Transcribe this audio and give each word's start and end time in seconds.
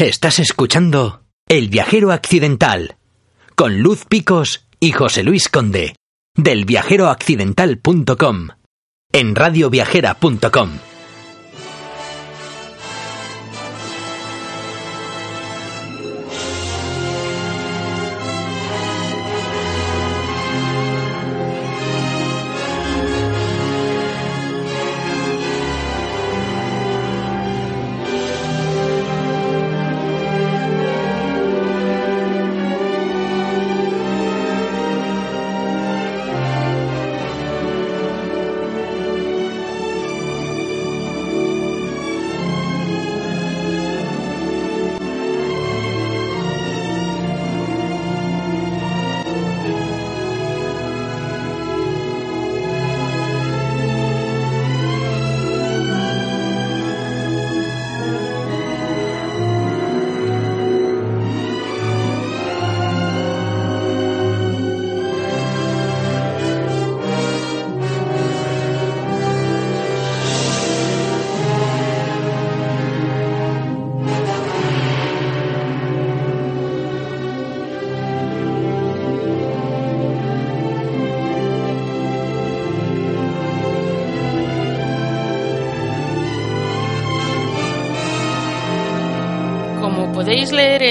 Estás 0.00 0.38
escuchando 0.38 1.24
El 1.46 1.68
viajero 1.68 2.10
accidental 2.10 2.96
con 3.54 3.80
Luz 3.80 4.06
Picos 4.06 4.66
y 4.80 4.92
José 4.92 5.22
Luis 5.22 5.50
Conde 5.50 5.94
del 6.34 6.64
viajeroaccidental.com 6.64 8.48
en 9.12 9.34
radioviajera.com. 9.34 10.89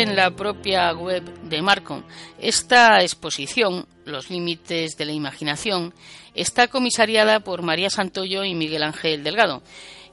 en 0.02 0.16
la 0.16 0.32
propia 0.32 0.94
web 0.94 1.24
de 1.44 1.62
Marco, 1.62 2.04
esta 2.40 3.02
exposición, 3.02 3.86
Los 4.06 4.30
límites 4.30 4.96
de 4.98 5.06
la 5.06 5.12
imaginación, 5.12 5.94
está 6.34 6.68
comisariada 6.70 7.42
por 7.42 7.64
María 7.64 7.90
Santoyo 7.90 8.46
y 8.46 8.56
Miguel 8.56 8.84
Ángel 8.84 9.24
Delgado 9.24 9.62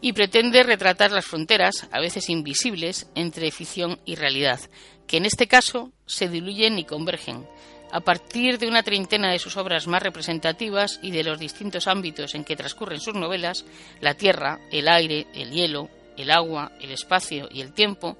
y 0.00 0.12
pretende 0.12 0.64
retratar 0.64 1.12
las 1.12 1.24
fronteras, 1.24 1.88
a 1.92 2.00
veces 2.00 2.28
invisibles, 2.28 3.08
entre 3.14 3.52
ficción 3.52 4.00
y 4.04 4.16
realidad, 4.16 4.58
que 5.06 5.18
en 5.18 5.24
este 5.24 5.46
caso 5.46 5.92
se 6.04 6.28
diluyen 6.28 6.78
y 6.78 6.84
convergen. 6.84 7.46
A 7.92 8.00
partir 8.00 8.58
de 8.58 8.66
una 8.66 8.82
treintena 8.82 9.30
de 9.30 9.38
sus 9.38 9.56
obras 9.56 9.86
más 9.86 10.02
representativas 10.02 10.98
y 11.00 11.12
de 11.12 11.22
los 11.22 11.38
distintos 11.38 11.86
ámbitos 11.86 12.34
en 12.34 12.44
que 12.44 12.56
transcurren 12.56 13.00
sus 13.00 13.14
novelas, 13.14 13.64
la 14.00 14.14
tierra, 14.14 14.58
el 14.72 14.88
aire, 14.88 15.28
el 15.32 15.52
hielo, 15.52 15.88
el 16.16 16.32
agua, 16.32 16.72
el 16.80 16.90
espacio 16.90 17.48
y 17.52 17.60
el 17.60 17.72
tiempo, 17.72 18.18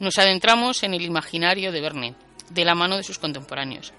nos 0.00 0.18
adentramos 0.18 0.82
en 0.82 0.94
el 0.94 1.02
imaginario 1.02 1.72
de 1.72 1.80
Verne, 1.80 2.14
de 2.50 2.64
la 2.64 2.74
mano 2.74 2.96
de 2.96 3.02
sus 3.02 3.18
contemporáneos. 3.18 3.92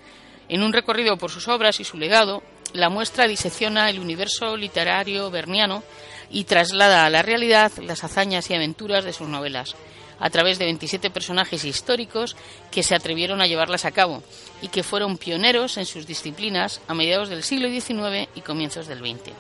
En 0.48 0.64
un 0.64 0.74
recorrido 0.74 1.18
por 1.18 1.32
sus 1.32 1.48
obras 1.48 1.80
y 1.80 1.84
su 1.84 1.98
legado, 1.98 2.42
la 2.74 2.90
muestra 2.90 3.28
disecciona 3.28 3.90
el 3.90 4.00
universo 4.00 4.58
literario 4.58 5.30
verniano 5.30 5.84
y 6.30 6.44
traslada 6.44 7.06
a 7.06 7.10
la 7.10 7.22
realidad 7.22 7.72
las 7.82 8.04
hazañas 8.04 8.50
y 8.50 8.54
aventuras 8.54 9.04
de 9.04 9.14
sus 9.14 9.28
novelas, 9.28 9.76
a 10.20 10.30
través 10.30 10.60
de 10.60 10.66
27 10.66 11.10
personajes 11.10 11.64
históricos 11.64 12.36
que 12.72 12.84
se 12.84 12.96
atrevieron 12.96 13.42
a 13.42 13.48
llevarlas 13.48 13.86
a 13.86 13.92
cabo 13.92 14.22
y 14.62 14.68
que 14.68 14.84
fueron 14.84 15.18
pioneros 15.18 15.78
en 15.78 15.86
sus 15.86 16.06
disciplinas 16.06 16.82
a 16.88 16.94
mediados 16.94 17.30
del 17.30 17.44
siglo 17.44 17.70
XIX 17.70 18.30
y 18.36 18.42
comienzos 18.42 18.88
del 18.88 19.00
XX. 19.00 19.32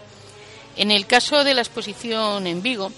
En 0.78 0.92
el 0.92 1.06
caso 1.06 1.44
de 1.44 1.54
la 1.54 1.62
exposición 1.62 2.48
en 2.48 2.62
Vigo, 2.62 2.92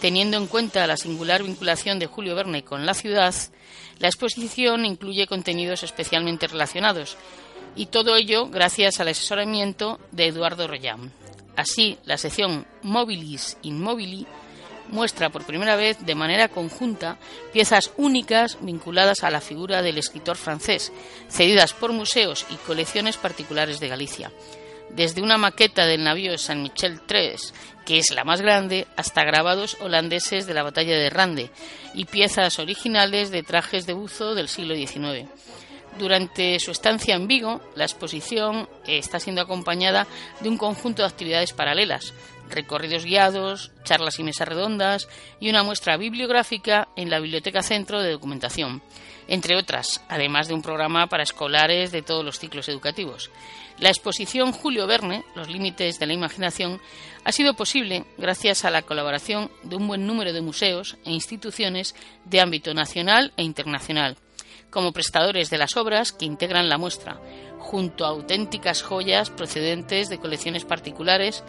Teniendo 0.00 0.36
en 0.36 0.46
cuenta 0.46 0.86
la 0.86 0.96
singular 0.96 1.42
vinculación 1.42 1.98
de 1.98 2.06
Julio 2.06 2.36
Verne 2.36 2.62
con 2.62 2.86
la 2.86 2.94
ciudad, 2.94 3.34
la 3.98 4.06
exposición 4.06 4.84
incluye 4.84 5.26
contenidos 5.26 5.82
especialmente 5.82 6.46
relacionados, 6.46 7.16
y 7.74 7.86
todo 7.86 8.14
ello 8.14 8.46
gracias 8.48 9.00
al 9.00 9.08
asesoramiento 9.08 9.98
de 10.12 10.26
Eduardo 10.26 10.68
Royán. 10.68 11.12
Así, 11.56 11.98
la 12.04 12.16
sección 12.16 12.64
Mobilis 12.82 13.56
Immobili 13.62 14.24
muestra 14.88 15.30
por 15.30 15.44
primera 15.44 15.74
vez 15.74 15.98
de 16.06 16.14
manera 16.14 16.48
conjunta 16.48 17.18
piezas 17.52 17.90
únicas 17.96 18.56
vinculadas 18.60 19.24
a 19.24 19.30
la 19.30 19.40
figura 19.40 19.82
del 19.82 19.98
escritor 19.98 20.36
francés, 20.36 20.92
cedidas 21.28 21.72
por 21.72 21.92
museos 21.92 22.46
y 22.50 22.54
colecciones 22.54 23.16
particulares 23.16 23.80
de 23.80 23.88
Galicia 23.88 24.32
desde 24.90 25.22
una 25.22 25.38
maqueta 25.38 25.86
del 25.86 26.04
navío 26.04 26.36
San 26.38 26.62
Michel 26.62 27.00
III, 27.08 27.36
que 27.84 27.98
es 27.98 28.10
la 28.10 28.24
más 28.24 28.40
grande, 28.40 28.86
hasta 28.96 29.24
grabados 29.24 29.76
holandeses 29.80 30.46
de 30.46 30.54
la 30.54 30.62
batalla 30.62 30.96
de 30.96 31.10
Rande 31.10 31.50
y 31.94 32.04
piezas 32.04 32.58
originales 32.58 33.30
de 33.30 33.42
trajes 33.42 33.86
de 33.86 33.94
buzo 33.94 34.34
del 34.34 34.48
siglo 34.48 34.74
XIX. 34.74 35.28
Durante 35.98 36.60
su 36.60 36.70
estancia 36.70 37.16
en 37.16 37.26
Vigo, 37.26 37.60
la 37.74 37.84
exposición 37.84 38.68
está 38.86 39.18
siendo 39.18 39.42
acompañada 39.42 40.06
de 40.40 40.48
un 40.48 40.58
conjunto 40.58 41.02
de 41.02 41.08
actividades 41.08 41.52
paralelas, 41.52 42.12
recorridos 42.50 43.04
guiados, 43.04 43.72
charlas 43.84 44.18
y 44.18 44.22
mesas 44.22 44.48
redondas 44.48 45.08
y 45.40 45.50
una 45.50 45.62
muestra 45.62 45.96
bibliográfica 45.96 46.88
en 46.94 47.10
la 47.10 47.20
Biblioteca 47.20 47.62
Centro 47.62 48.00
de 48.00 48.12
Documentación, 48.12 48.82
entre 49.28 49.56
otras, 49.56 50.02
además 50.08 50.48
de 50.48 50.54
un 50.54 50.62
programa 50.62 51.06
para 51.06 51.22
escolares 51.22 51.92
de 51.92 52.02
todos 52.02 52.24
los 52.24 52.38
ciclos 52.38 52.68
educativos. 52.68 53.30
La 53.78 53.90
exposición 53.90 54.50
Julio 54.50 54.88
Verne, 54.88 55.24
Los 55.36 55.48
límites 55.48 56.00
de 56.00 56.06
la 56.06 56.12
imaginación, 56.12 56.80
ha 57.24 57.30
sido 57.30 57.54
posible 57.54 58.04
gracias 58.16 58.64
a 58.64 58.70
la 58.70 58.82
colaboración 58.82 59.50
de 59.62 59.76
un 59.76 59.86
buen 59.86 60.06
número 60.06 60.32
de 60.32 60.40
museos 60.40 60.96
e 61.04 61.12
instituciones 61.12 61.94
de 62.24 62.40
ámbito 62.40 62.74
nacional 62.74 63.32
e 63.36 63.44
internacional, 63.44 64.16
como 64.70 64.92
prestadores 64.92 65.48
de 65.50 65.58
las 65.58 65.76
obras 65.76 66.12
que 66.12 66.24
integran 66.24 66.68
la 66.68 66.78
muestra, 66.78 67.20
junto 67.58 68.04
a 68.04 68.08
auténticas 68.08 68.82
joyas 68.82 69.30
procedentes 69.30 70.08
de 70.08 70.18
colecciones 70.18 70.64
particulares 70.64 71.44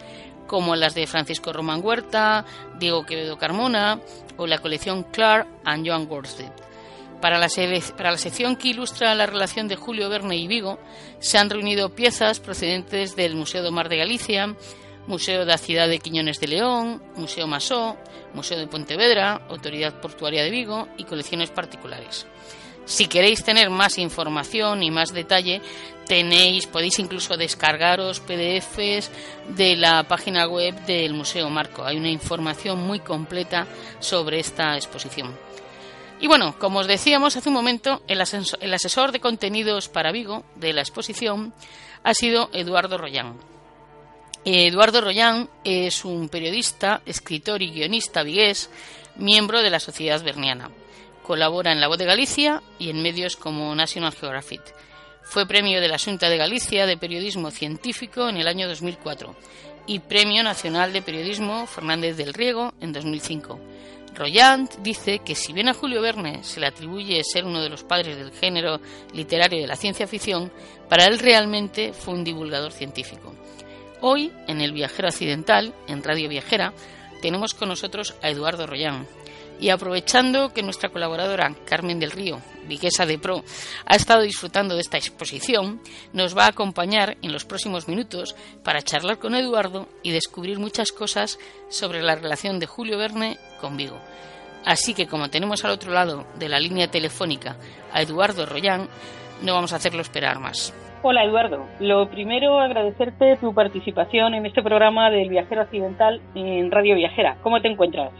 como 0.46 0.76
las 0.76 0.94
de 0.94 1.06
Francisco 1.06 1.52
Román 1.52 1.80
Huerta, 1.82 2.44
Diego 2.78 3.06
Quevedo 3.06 3.38
Carmona 3.38 4.00
o 4.36 4.46
la 4.46 4.58
colección 4.58 5.04
Clark 5.04 5.46
and 5.64 5.86
Joan 5.86 6.06
Gorsted. 6.06 6.69
Para 7.20 7.38
la, 7.38 7.48
sección 7.48 8.56
que 8.56 8.68
ilustra 8.68 9.14
la 9.14 9.26
relación 9.26 9.68
de 9.68 9.76
Julio 9.76 10.08
Verne 10.08 10.36
y 10.36 10.48
Vigo, 10.48 10.78
se 11.18 11.36
han 11.36 11.50
reunido 11.50 11.94
piezas 11.94 12.40
procedentes 12.40 13.14
del 13.14 13.36
Museo 13.36 13.62
do 13.62 13.72
Mar 13.72 13.90
de 13.90 13.98
Galicia, 13.98 14.56
Museo 15.06 15.44
da 15.44 15.58
Ciudad 15.58 15.88
de 15.88 15.98
Quiñones 15.98 16.40
de 16.40 16.48
León, 16.48 17.02
Museo 17.16 17.46
Masó, 17.46 17.98
Museo 18.32 18.58
de 18.58 18.68
Pontevedra, 18.68 19.46
Autoridad 19.50 20.00
Portuaria 20.00 20.42
de 20.42 20.50
Vigo 20.50 20.88
y 20.96 21.04
colecciones 21.04 21.50
particulares. 21.50 22.26
Si 22.86 23.06
queréis 23.06 23.44
tener 23.44 23.68
más 23.68 23.98
información 23.98 24.82
y 24.82 24.90
más 24.90 25.12
detalle, 25.12 25.60
tenéis, 26.06 26.66
podéis 26.66 26.98
incluso 26.98 27.36
descargaros 27.36 28.20
PDFs 28.20 29.10
de 29.56 29.76
la 29.76 30.04
página 30.08 30.48
web 30.48 30.74
del 30.86 31.12
Museo 31.12 31.50
Marco. 31.50 31.84
Hay 31.84 31.98
una 31.98 32.10
información 32.10 32.80
muy 32.80 33.00
completa 33.00 33.66
sobre 34.00 34.40
esta 34.40 34.74
exposición. 34.76 35.49
Y 36.20 36.26
bueno, 36.26 36.58
como 36.58 36.80
os 36.80 36.86
decíamos 36.86 37.36
hace 37.36 37.48
un 37.48 37.54
momento, 37.54 38.02
el, 38.06 38.20
asesor 38.20 39.10
de 39.10 39.20
contenidos 39.20 39.88
para 39.88 40.12
Vigo 40.12 40.44
de 40.56 40.74
la 40.74 40.82
exposición 40.82 41.54
ha 42.04 42.12
sido 42.12 42.50
Eduardo 42.52 42.98
Royán. 42.98 43.38
Eduardo 44.44 45.00
Royán 45.00 45.48
es 45.64 46.04
un 46.04 46.28
periodista, 46.28 47.00
escritor 47.06 47.62
y 47.62 47.70
guionista 47.70 48.22
vigués, 48.22 48.70
miembro 49.16 49.62
de 49.62 49.70
la 49.70 49.80
Sociedad 49.80 50.22
Berniana. 50.22 50.70
Colabora 51.22 51.72
en 51.72 51.80
La 51.80 51.88
Voz 51.88 51.98
de 51.98 52.06
Galicia 52.06 52.62
y 52.78 52.90
en 52.90 53.02
medios 53.02 53.36
como 53.36 53.74
National 53.74 54.12
Geographic. 54.12 54.62
Fue 55.22 55.46
premio 55.46 55.80
de 55.80 55.88
la 55.88 55.98
Junta 55.98 56.28
de 56.28 56.36
Galicia 56.36 56.86
de 56.86 56.98
Periodismo 56.98 57.50
Científico 57.50 58.28
en 58.28 58.36
el 58.36 58.48
año 58.48 58.68
2004 58.68 59.36
y 59.86 60.00
Premio 60.00 60.42
Nacional 60.42 60.92
de 60.92 61.02
Periodismo 61.02 61.66
Fernández 61.66 62.16
del 62.16 62.34
Riego 62.34 62.74
en 62.80 62.92
2005. 62.92 63.58
Royant 64.14 64.76
dice 64.78 65.20
que 65.20 65.34
si 65.34 65.52
bien 65.52 65.68
a 65.68 65.74
Julio 65.74 66.02
Verne 66.02 66.42
se 66.42 66.60
le 66.60 66.66
atribuye 66.66 67.22
ser 67.24 67.44
uno 67.44 67.62
de 67.62 67.68
los 67.68 67.84
padres 67.84 68.16
del 68.16 68.32
género 68.32 68.80
literario 69.12 69.60
de 69.60 69.66
la 69.66 69.76
ciencia 69.76 70.06
ficción, 70.06 70.52
para 70.88 71.06
él 71.06 71.18
realmente 71.18 71.92
fue 71.92 72.14
un 72.14 72.24
divulgador 72.24 72.72
científico. 72.72 73.34
Hoy, 74.00 74.32
en 74.46 74.60
El 74.60 74.72
Viajero 74.72 75.08
Occidental, 75.08 75.74
en 75.86 76.02
Radio 76.02 76.28
Viajera, 76.28 76.72
tenemos 77.20 77.54
con 77.54 77.68
nosotros 77.68 78.14
a 78.22 78.30
Eduardo 78.30 78.66
Royán, 78.66 79.06
y 79.60 79.70
aprovechando 79.70 80.52
que 80.52 80.62
nuestra 80.62 80.88
colaboradora 80.88 81.54
Carmen 81.66 82.00
del 82.00 82.10
Río, 82.10 82.38
Viguesa 82.66 83.04
de 83.04 83.18
Pro, 83.18 83.42
ha 83.84 83.94
estado 83.94 84.22
disfrutando 84.22 84.74
de 84.74 84.80
esta 84.80 84.96
exposición, 84.96 85.80
nos 86.12 86.36
va 86.36 86.46
a 86.46 86.50
acompañar 86.50 87.16
en 87.22 87.32
los 87.32 87.44
próximos 87.44 87.86
minutos 87.88 88.34
para 88.64 88.82
charlar 88.82 89.18
con 89.18 89.34
Eduardo 89.34 89.86
y 90.02 90.10
descubrir 90.12 90.58
muchas 90.58 90.92
cosas 90.92 91.38
sobre 91.68 92.02
la 92.02 92.14
relación 92.14 92.58
de 92.58 92.66
Julio 92.66 92.98
Verne 92.98 93.38
con 93.60 93.76
Vigo. 93.76 93.98
Así 94.64 94.94
que 94.94 95.06
como 95.06 95.28
tenemos 95.28 95.64
al 95.64 95.72
otro 95.72 95.92
lado 95.92 96.26
de 96.38 96.48
la 96.48 96.60
línea 96.60 96.90
telefónica 96.90 97.56
a 97.92 98.02
Eduardo 98.02 98.46
Royán, 98.46 98.88
no 99.42 99.54
vamos 99.54 99.72
a 99.72 99.76
hacerlo 99.76 100.00
esperar 100.00 100.38
más. 100.38 100.74
Hola 101.02 101.24
Eduardo, 101.24 101.66
lo 101.80 102.10
primero 102.10 102.60
agradecerte 102.60 103.38
tu 103.38 103.54
participación 103.54 104.34
en 104.34 104.44
este 104.44 104.62
programa 104.62 105.10
del 105.10 105.30
Viajero 105.30 105.62
Occidental 105.62 106.20
en 106.34 106.70
Radio 106.70 106.94
Viajera. 106.94 107.38
¿Cómo 107.42 107.62
te 107.62 107.68
encuentras? 107.68 108.12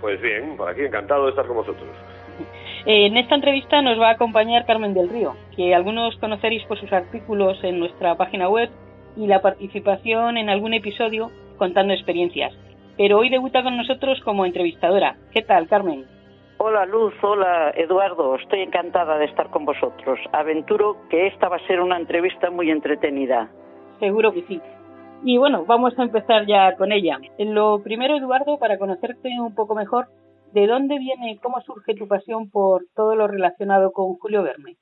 Pues 0.00 0.20
bien, 0.20 0.56
por 0.56 0.68
aquí 0.68 0.82
encantado 0.82 1.24
de 1.24 1.30
estar 1.30 1.46
con 1.46 1.56
vosotros. 1.56 1.88
En 2.86 3.16
esta 3.16 3.34
entrevista 3.34 3.82
nos 3.82 4.00
va 4.00 4.08
a 4.08 4.12
acompañar 4.12 4.64
Carmen 4.64 4.94
del 4.94 5.10
Río, 5.10 5.34
que 5.54 5.74
algunos 5.74 6.16
conoceréis 6.16 6.64
por 6.64 6.78
sus 6.80 6.92
artículos 6.92 7.62
en 7.62 7.78
nuestra 7.78 8.16
página 8.16 8.48
web 8.48 8.70
y 9.16 9.26
la 9.26 9.42
participación 9.42 10.38
en 10.38 10.48
algún 10.48 10.72
episodio 10.72 11.30
contando 11.58 11.92
experiencias. 11.92 12.54
Pero 12.96 13.18
hoy 13.18 13.28
debuta 13.28 13.62
con 13.62 13.76
nosotros 13.76 14.20
como 14.24 14.46
entrevistadora. 14.46 15.16
¿Qué 15.32 15.42
tal, 15.42 15.68
Carmen? 15.68 16.06
Hola 16.56 16.84
Luz, 16.84 17.14
hola 17.22 17.72
Eduardo, 17.74 18.36
estoy 18.36 18.60
encantada 18.60 19.16
de 19.16 19.24
estar 19.24 19.48
con 19.48 19.64
vosotros. 19.64 20.18
Aventuro 20.32 20.96
que 21.08 21.26
esta 21.26 21.48
va 21.48 21.56
a 21.56 21.66
ser 21.66 21.80
una 21.80 21.96
entrevista 21.96 22.50
muy 22.50 22.70
entretenida. 22.70 23.50
Seguro 23.98 24.32
que 24.32 24.42
sí. 24.42 24.60
Y 25.22 25.36
bueno, 25.36 25.64
vamos 25.66 25.98
a 25.98 26.02
empezar 26.02 26.46
ya 26.46 26.74
con 26.76 26.92
ella. 26.92 27.18
Lo 27.38 27.82
primero, 27.82 28.16
Eduardo, 28.16 28.58
para 28.58 28.78
conocerte 28.78 29.28
un 29.38 29.54
poco 29.54 29.74
mejor, 29.74 30.06
¿de 30.52 30.66
dónde 30.66 30.98
viene, 30.98 31.38
cómo 31.42 31.60
surge 31.60 31.94
tu 31.94 32.08
pasión 32.08 32.50
por 32.50 32.84
todo 32.94 33.14
lo 33.14 33.28
relacionado 33.28 33.92
con 33.92 34.14
Julio 34.14 34.42
Verne? 34.42 34.76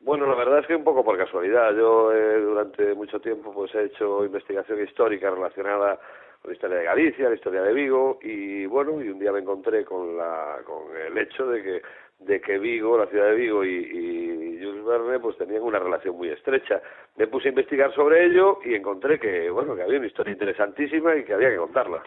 Bueno, 0.00 0.26
la 0.26 0.34
verdad 0.34 0.60
es 0.60 0.66
que 0.66 0.76
un 0.76 0.84
poco 0.84 1.04
por 1.04 1.18
casualidad. 1.18 1.74
Yo 1.74 2.12
eh, 2.12 2.40
durante 2.40 2.94
mucho 2.94 3.20
tiempo 3.20 3.52
pues 3.52 3.74
he 3.74 3.84
hecho 3.84 4.24
investigación 4.24 4.82
histórica 4.82 5.30
relacionada 5.30 5.98
con 6.40 6.50
la 6.50 6.54
historia 6.54 6.78
de 6.78 6.84
Galicia, 6.84 7.28
la 7.28 7.34
historia 7.34 7.62
de 7.62 7.72
Vigo 7.72 8.18
y 8.22 8.66
bueno, 8.66 9.02
y 9.02 9.08
un 9.08 9.18
día 9.18 9.32
me 9.32 9.40
encontré 9.40 9.84
con 9.84 10.16
la 10.16 10.58
con 10.66 10.94
el 10.94 11.16
hecho 11.16 11.46
de 11.46 11.62
que 11.62 11.82
de 12.26 12.40
que 12.40 12.58
Vigo, 12.58 12.98
la 12.98 13.06
ciudad 13.06 13.28
de 13.28 13.34
Vigo 13.34 13.64
y, 13.64 13.68
y 13.70 14.64
Jules 14.64 14.84
Verne 14.84 15.18
pues 15.20 15.36
tenían 15.36 15.62
una 15.62 15.78
relación 15.78 16.16
muy 16.16 16.28
estrecha. 16.28 16.80
Me 17.16 17.26
puse 17.26 17.48
a 17.48 17.50
investigar 17.50 17.94
sobre 17.94 18.26
ello 18.26 18.58
y 18.64 18.74
encontré 18.74 19.18
que 19.18 19.50
bueno 19.50 19.74
que 19.74 19.82
había 19.82 19.98
una 19.98 20.06
historia 20.06 20.32
interesantísima 20.32 21.16
y 21.16 21.24
que 21.24 21.34
había 21.34 21.50
que 21.50 21.56
contarla. 21.56 22.02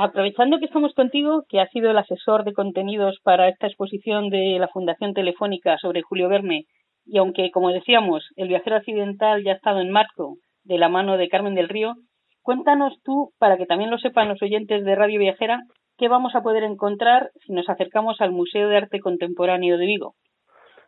Aprovechando 0.00 0.58
que 0.58 0.64
estamos 0.64 0.94
contigo, 0.94 1.42
que 1.46 1.60
has 1.60 1.70
sido 1.70 1.90
el 1.90 1.98
asesor 1.98 2.44
de 2.44 2.54
contenidos 2.54 3.18
para 3.22 3.48
esta 3.48 3.66
exposición 3.66 4.30
de 4.30 4.56
la 4.58 4.68
Fundación 4.68 5.12
Telefónica 5.12 5.76
sobre 5.76 6.00
Julio 6.00 6.30
Verne, 6.30 6.64
y 7.04 7.18
aunque, 7.18 7.50
como 7.50 7.70
decíamos, 7.70 8.26
el 8.36 8.48
viajero 8.48 8.76
occidental 8.76 9.44
ya 9.44 9.52
ha 9.52 9.56
estado 9.56 9.80
en 9.80 9.90
marco 9.90 10.36
de 10.64 10.78
la 10.78 10.88
mano 10.88 11.18
de 11.18 11.28
Carmen 11.28 11.54
del 11.54 11.68
Río, 11.68 11.96
cuéntanos 12.40 12.94
tú, 13.04 13.32
para 13.38 13.58
que 13.58 13.66
también 13.66 13.90
lo 13.90 13.98
sepan 13.98 14.28
los 14.28 14.40
oyentes 14.42 14.84
de 14.84 14.94
Radio 14.94 15.20
Viajera, 15.20 15.60
¿qué 15.98 16.08
vamos 16.08 16.34
a 16.34 16.42
poder 16.42 16.62
encontrar 16.62 17.30
si 17.44 17.52
nos 17.52 17.68
acercamos 17.68 18.20
al 18.20 18.32
Museo 18.32 18.68
de 18.68 18.76
Arte 18.76 19.00
Contemporáneo 19.00 19.76
de 19.76 19.86
Vigo? 19.86 20.14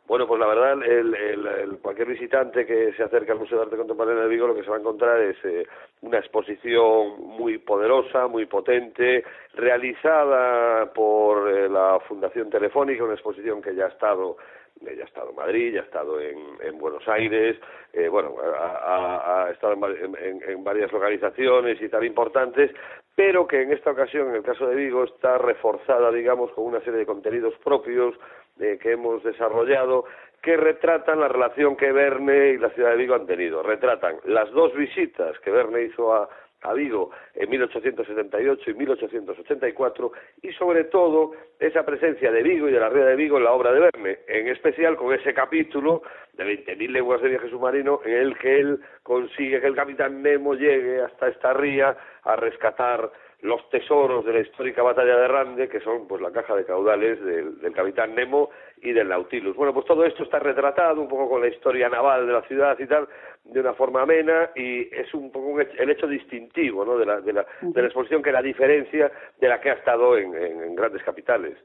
Bueno, 0.07 0.27
pues 0.27 0.41
la 0.41 0.47
verdad, 0.49 0.73
el, 0.83 1.15
el, 1.15 1.79
cualquier 1.79 2.09
visitante 2.09 2.67
que 2.67 2.93
se 2.95 3.03
acerque 3.05 3.31
al 3.31 3.39
Museo 3.39 3.59
de 3.59 3.65
Arte 3.65 3.77
Contemporáneo 3.77 4.23
de 4.23 4.29
Vigo 4.29 4.49
lo 4.49 4.57
que 4.57 4.65
se 4.65 4.71
va 4.71 4.77
a 4.77 4.81
encontrar 4.81 5.21
es 5.21 5.37
eh, 5.45 5.65
una 6.01 6.19
exposición 6.19 7.21
muy 7.21 7.59
poderosa, 7.59 8.27
muy 8.27 8.47
potente, 8.47 9.23
realizada 9.55 10.93
por 10.93 11.49
eh, 11.49 11.69
la 11.69 12.01
Fundación 12.09 12.51
Telefónica, 12.51 13.05
una 13.05 13.15
exposición 13.15 13.63
que 13.63 13.75
ya 13.75 13.85
ha 13.85 13.89
estado 13.89 14.37
ya 14.81 15.03
ha 15.03 15.07
estado 15.07 15.31
en 15.31 15.37
Madrid, 15.37 15.75
ya 15.75 15.81
ha 15.81 15.85
estado 15.85 16.21
en, 16.21 16.39
en 16.63 16.79
Buenos 16.79 17.07
Aires, 17.07 17.57
eh, 17.93 18.09
bueno, 18.09 18.35
ha, 18.41 19.49
estado 19.53 19.75
en, 19.75 20.17
en, 20.17 20.43
en, 20.51 20.65
varias 20.65 20.91
localizaciones 20.91 21.81
y 21.83 21.89
tan 21.89 22.05
importantes, 22.05 22.71
pero 23.15 23.47
que 23.47 23.63
en 23.63 23.73
esta 23.73 23.91
ocasión, 23.91 24.29
en 24.29 24.37
el 24.37 24.43
caso 24.43 24.67
de 24.67 24.77
Vigo, 24.77 25.05
está 25.05 25.39
reforzada, 25.39 26.11
digamos, 26.11 26.51
con 26.53 26.65
una 26.65 26.81
serie 26.81 27.01
de 27.01 27.07
contenidos 27.07 27.55
propios 27.65 28.15
eh, 28.59 28.79
que 28.81 28.93
hemos 28.93 29.23
desarrollado 29.23 30.05
que 30.43 30.57
retratan 30.57 31.21
la 31.21 31.29
relación 31.29 31.77
que 31.77 31.93
Verne 31.93 32.51
y 32.51 32.59
la 32.59 32.71
ciudad 32.71 32.91
de 32.91 32.97
Vigo 32.97 33.15
han 33.15 33.27
tenido. 33.27 33.63
Retratan 33.63 34.17
las 34.25 34.51
dos 34.53 34.75
visitas 34.75 35.39
que 35.41 35.51
Verne 35.51 35.83
hizo 35.83 36.15
a, 36.15 36.29
a 36.63 36.73
Vigo 36.75 37.11
en 37.35 37.49
1878 37.51 38.71
y 38.71 38.75
1884 38.75 40.13
y 40.43 40.53
sobre 40.53 40.85
todo 40.85 41.33
esa 41.59 41.85
presencia 41.85 42.31
de 42.31 42.43
Vigo 42.43 42.69
y 42.69 42.73
de 42.73 42.81
la 42.81 42.89
ría 42.89 43.07
de 43.07 43.17
Vigo 43.17 43.39
en 43.39 43.45
la 43.45 43.53
obra 43.53 43.73
de 43.73 43.81
Verne, 43.81 44.19
en 44.29 44.49
especial 44.49 44.97
con 44.97 45.15
ese 45.15 45.33
capítulo 45.33 46.03
de 46.35 46.45
20.000 46.45 46.91
leguas 46.91 47.23
de 47.23 47.29
viaje 47.29 47.51
submarino 47.51 48.01
en 48.05 48.13
el 48.13 48.39
que 48.39 48.61
él 48.61 48.81
consigue 49.03 49.61
que 49.61 49.67
el 49.67 49.75
capitán 49.75 50.23
Nemo 50.23 50.55
llegue 50.55 51.03
hasta 51.03 51.29
esta 51.29 51.53
ría 51.53 51.97
a 52.23 52.37
rescatar 52.37 53.11
los 53.43 53.69
tesoros 53.71 54.25
de 54.25 54.33
la 54.33 54.41
histórica 54.41 54.83
batalla 54.83 55.17
de 55.17 55.29
Rande, 55.29 55.69
que 55.69 55.81
son 55.81 56.07
pues 56.07 56.21
la 56.21 56.31
caja 56.31 56.55
de 56.55 56.65
caudales 56.65 57.23
del, 57.25 57.59
del, 57.61 57.73
capitán 57.73 58.15
Nemo 58.15 58.51
y 58.83 58.93
del 58.93 59.09
Nautilus. 59.09 59.57
Bueno, 59.57 59.73
pues 59.73 59.87
todo 59.87 60.05
esto 60.05 60.25
está 60.25 60.39
retratado 60.39 61.01
un 61.01 61.09
poco 61.09 61.29
con 61.29 61.41
la 61.41 61.49
historia 61.49 61.89
naval 61.89 62.27
de 62.27 62.33
la 62.33 62.43
ciudad 62.43 62.79
y 62.79 62.87
tal, 62.87 63.09
de 63.45 63.61
una 63.61 63.75
forma 63.75 64.03
amena, 64.03 64.51
y 64.55 64.83
es 64.95 65.13
un 65.15 65.33
poco 65.33 65.61
el 65.61 65.91
hecho 65.91 66.07
distintivo 66.07 66.85
¿no? 66.85 66.99
de, 66.99 67.07
la, 67.07 67.21
de, 67.21 67.33
la, 67.33 67.47
de 67.63 67.81
la 67.81 67.87
exposición 67.87 68.23
que 68.23 68.33
la 68.33 68.43
diferencia 68.43 69.11
de 69.41 69.49
la 69.49 69.61
que 69.61 69.71
ha 69.71 69.75
estado 69.75 70.19
en, 70.19 70.35
en, 70.35 70.63
en 70.63 70.75
grandes 70.75 71.03
capitales. 71.03 71.57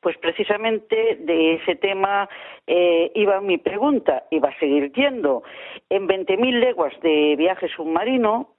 Pues 0.00 0.18
precisamente 0.18 1.16
de 1.18 1.54
ese 1.54 1.74
tema 1.74 2.28
eh, 2.66 3.10
iba 3.14 3.40
mi 3.40 3.58
pregunta, 3.58 4.24
iba 4.30 4.50
a 4.50 4.58
seguir 4.60 4.92
yendo. 4.92 5.42
En 5.88 6.06
20.000 6.06 6.60
leguas 6.60 6.92
de 7.02 7.34
viaje 7.36 7.66
submarino, 7.68 8.55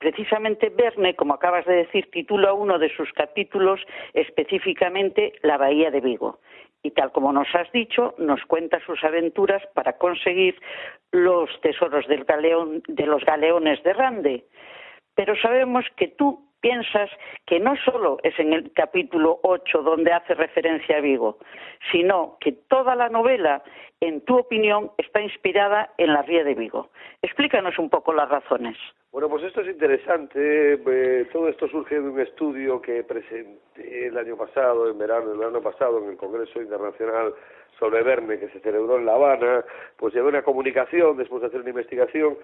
Precisamente 0.00 0.70
Verne, 0.70 1.14
como 1.14 1.34
acabas 1.34 1.66
de 1.66 1.74
decir, 1.76 2.10
titula 2.10 2.54
uno 2.54 2.78
de 2.78 2.88
sus 2.96 3.12
capítulos 3.12 3.80
específicamente 4.14 5.34
La 5.42 5.58
Bahía 5.58 5.90
de 5.90 6.00
Vigo. 6.00 6.40
Y 6.82 6.92
tal 6.92 7.12
como 7.12 7.30
nos 7.34 7.54
has 7.54 7.70
dicho, 7.70 8.14
nos 8.16 8.42
cuenta 8.46 8.80
sus 8.86 9.04
aventuras 9.04 9.62
para 9.74 9.98
conseguir 9.98 10.58
los 11.12 11.50
tesoros 11.60 12.08
del 12.08 12.24
galeón, 12.24 12.82
de 12.88 13.04
los 13.04 13.22
galeones 13.26 13.82
de 13.82 13.92
Rande. 13.92 14.44
Pero 15.14 15.36
sabemos 15.36 15.84
que 15.96 16.08
tú 16.08 16.49
piensas 16.60 17.10
que 17.46 17.58
no 17.58 17.74
solo 17.84 18.18
es 18.22 18.38
en 18.38 18.52
el 18.52 18.72
capítulo 18.72 19.40
8 19.42 19.82
donde 19.82 20.12
hace 20.12 20.34
referencia 20.34 20.98
a 20.98 21.00
Vigo, 21.00 21.38
sino 21.92 22.36
que 22.40 22.52
toda 22.52 22.94
la 22.94 23.08
novela, 23.08 23.62
en 24.00 24.20
tu 24.22 24.38
opinión, 24.38 24.90
está 24.98 25.20
inspirada 25.20 25.92
en 25.98 26.12
la 26.12 26.22
ría 26.22 26.44
de 26.44 26.54
Vigo. 26.54 26.90
Explícanos 27.22 27.78
un 27.78 27.90
poco 27.90 28.12
las 28.12 28.28
razones. 28.28 28.76
Bueno, 29.12 29.28
pues 29.28 29.42
esto 29.42 29.62
es 29.62 29.68
interesante. 29.68 30.74
Eh, 30.74 31.24
todo 31.32 31.48
esto 31.48 31.66
surge 31.68 32.00
de 32.00 32.08
un 32.08 32.20
estudio 32.20 32.80
que 32.80 33.02
presenté 33.02 34.06
el 34.06 34.16
año 34.16 34.36
pasado, 34.36 34.88
en 34.88 34.98
verano 34.98 35.30
del 35.30 35.42
año 35.42 35.60
pasado, 35.60 35.98
en 35.98 36.10
el 36.10 36.16
Congreso 36.16 36.62
Internacional 36.62 37.34
sobre 37.80 38.04
Verne, 38.04 38.38
que 38.38 38.48
se 38.50 38.60
celebró 38.60 38.98
en 38.98 39.06
La 39.06 39.14
Habana. 39.14 39.64
Pues 39.96 40.14
llevé 40.14 40.28
una 40.28 40.42
comunicación 40.42 41.16
después 41.16 41.40
de 41.40 41.48
hacer 41.48 41.60
una 41.62 41.70
investigación 41.70 42.36